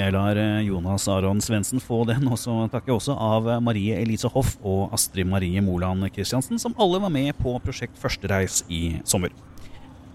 Jeg 0.00 0.14
lar 0.14 0.38
eh, 0.40 0.62
Jonas 0.64 1.04
Aron 1.12 1.42
Svendsen 1.44 1.80
få 1.82 2.04
den, 2.08 2.24
og 2.32 2.38
så 2.40 2.54
takker 2.72 2.88
jeg 2.88 3.00
også 3.02 3.16
av 3.20 3.48
eh, 3.50 3.60
Marie 3.60 3.98
Elise 4.00 4.30
Hoff 4.32 4.54
og 4.64 4.94
Astrid 4.96 5.28
Marie 5.28 5.60
Moland 5.60 6.06
Christiansen, 6.14 6.60
som 6.62 6.76
alle 6.80 7.02
var 7.02 7.12
med 7.12 7.34
på 7.36 7.52
prosjekt 7.60 8.00
Førstereis 8.00 8.62
i 8.72 8.96
sommer. 9.04 9.34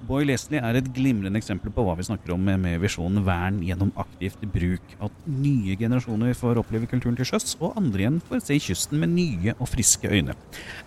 Boy 0.05 0.25
Leslie 0.25 0.61
er 0.61 0.77
et 0.77 0.89
glimrende 0.93 1.37
eksempel 1.37 1.73
på 1.73 1.85
hva 1.85 1.95
vi 1.97 2.05
snakker 2.05 2.33
om 2.33 2.41
med 2.45 2.79
visjonen 2.81 3.23
vern 3.25 3.61
gjennom 3.65 3.93
aktivt 4.01 4.41
bruk. 4.53 4.97
At 5.05 5.13
nye 5.29 5.77
generasjoner 5.77 6.33
får 6.37 6.61
oppleve 6.61 6.89
kulturen 6.89 7.17
til 7.17 7.29
sjøs, 7.29 7.53
og 7.59 7.77
andre 7.77 8.05
igjen 8.05 8.19
får 8.25 8.41
se 8.47 8.59
kysten 8.67 9.01
med 9.01 9.13
nye 9.13 9.55
og 9.59 9.69
friske 9.69 10.09
øyne. 10.09 10.37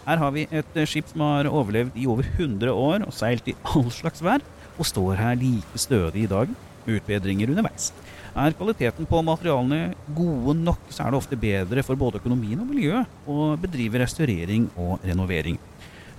Her 0.06 0.22
har 0.22 0.34
vi 0.34 0.48
et 0.50 0.82
skip 0.90 1.10
som 1.10 1.26
har 1.26 1.50
overlevd 1.50 1.98
i 1.98 2.06
over 2.10 2.26
100 2.34 2.74
år 2.74 3.06
og 3.06 3.14
seilt 3.14 3.50
i 3.50 3.58
all 3.74 3.90
slags 3.94 4.22
vær, 4.26 4.42
og 4.78 4.86
står 4.86 5.18
her 5.18 5.38
like 5.38 5.86
stødig 5.86 6.26
i 6.26 6.30
dag, 6.30 6.50
med 6.86 7.02
utbedringer 7.02 7.50
underveis. 7.50 7.92
Er 8.38 8.54
kvaliteten 8.54 9.06
på 9.08 9.18
materialene 9.26 9.96
gode 10.14 10.52
nok, 10.60 10.84
så 10.94 11.02
er 11.02 11.10
det 11.10 11.18
ofte 11.18 11.36
bedre 11.40 11.82
for 11.82 11.98
både 11.98 12.20
økonomien 12.20 12.60
og 12.62 12.68
miljøet 12.70 13.26
å 13.26 13.56
bedrive 13.58 13.98
restaurering 14.04 14.68
og 14.78 15.02
renovering. 15.02 15.58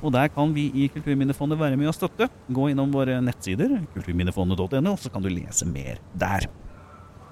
Og 0.04 0.12
der 0.16 0.28
kan 0.32 0.52
vi 0.56 0.66
i 0.76 0.90
Kulturminnefondet 0.92 1.60
være 1.60 1.78
med 1.80 1.88
å 1.92 1.96
støtte. 1.96 2.28
Gå 2.52 2.70
innom 2.72 2.92
våre 2.92 3.22
nettsider, 3.24 3.70
kulturminnefondet.no, 3.94 4.98
så 5.00 5.12
kan 5.14 5.24
du 5.24 5.30
lese 5.32 5.66
mer 5.68 5.96
der. 6.20 6.48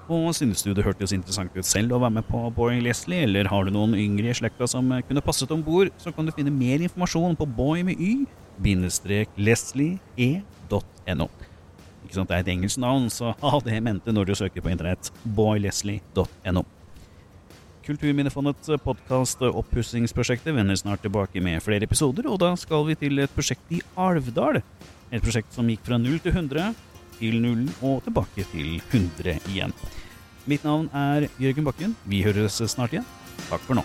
Og 0.08 0.32
synes 0.36 0.64
du 0.64 0.72
det 0.72 0.84
hørtes 0.86 1.12
interessant 1.12 1.52
ut 1.52 1.68
selv 1.68 1.92
å 1.92 2.00
være 2.00 2.16
med 2.16 2.24
på 2.30 2.38
Boy 2.56 2.80
Leslie, 2.84 3.24
eller 3.28 3.44
har 3.52 3.62
du 3.64 3.70
noen 3.74 3.92
yngre 3.92 4.32
i 4.32 4.38
slekta 4.40 4.64
som 4.72 4.88
kunne 5.04 5.24
passet 5.24 5.52
om 5.52 5.60
bord, 5.64 5.92
så 6.00 6.08
kan 6.16 6.24
du 6.24 6.32
finne 6.32 6.52
mer 6.54 6.80
informasjon 6.88 7.36
på 7.36 7.44
boy 7.60 7.84
med 7.84 7.96
y-leslie.no. 8.00 8.88
Ikke 12.08 12.16
sant, 12.16 12.30
Det 12.30 12.38
er 12.38 12.40
et 12.46 12.54
engelsk 12.54 12.80
navn, 12.80 13.10
så 13.12 13.34
ha 13.44 13.58
det 13.60 13.76
i 13.76 13.84
mente 13.84 14.14
når 14.16 14.30
du 14.30 14.34
søker 14.38 14.64
på 14.64 14.72
internett. 14.72 15.12
boyleslie.no. 15.36 16.64
Kulturminnefondets 17.84 18.72
podkast 18.84 19.44
Oppussingsprosjektet 19.44 20.56
vender 20.56 20.76
snart 20.76 21.04
tilbake 21.04 21.40
med 21.44 21.60
flere 21.64 21.84
episoder, 21.84 22.26
og 22.28 22.40
da 22.40 22.54
skal 22.56 22.86
vi 22.88 22.96
til 23.00 23.20
et 23.20 23.32
prosjekt 23.36 23.76
i 23.76 23.82
Alvdal. 23.96 24.62
Et 25.12 25.24
prosjekt 25.24 25.52
som 25.52 25.68
gikk 25.68 25.84
fra 25.84 26.00
0 26.00 26.20
til 26.24 26.32
100, 26.32 26.74
til 27.20 27.40
0 27.44 27.64
og 27.84 28.02
tilbake 28.08 28.48
til 28.52 28.76
100 28.88 29.40
igjen. 29.52 29.76
Mitt 30.48 30.64
navn 30.64 30.88
er 30.96 31.28
Jørgen 31.36 31.68
Bakken. 31.68 31.96
Vi 32.08 32.24
høres 32.24 32.60
snart 32.72 32.96
igjen. 32.96 33.08
Takk 33.50 33.68
for 33.68 33.76
nå. 33.76 33.84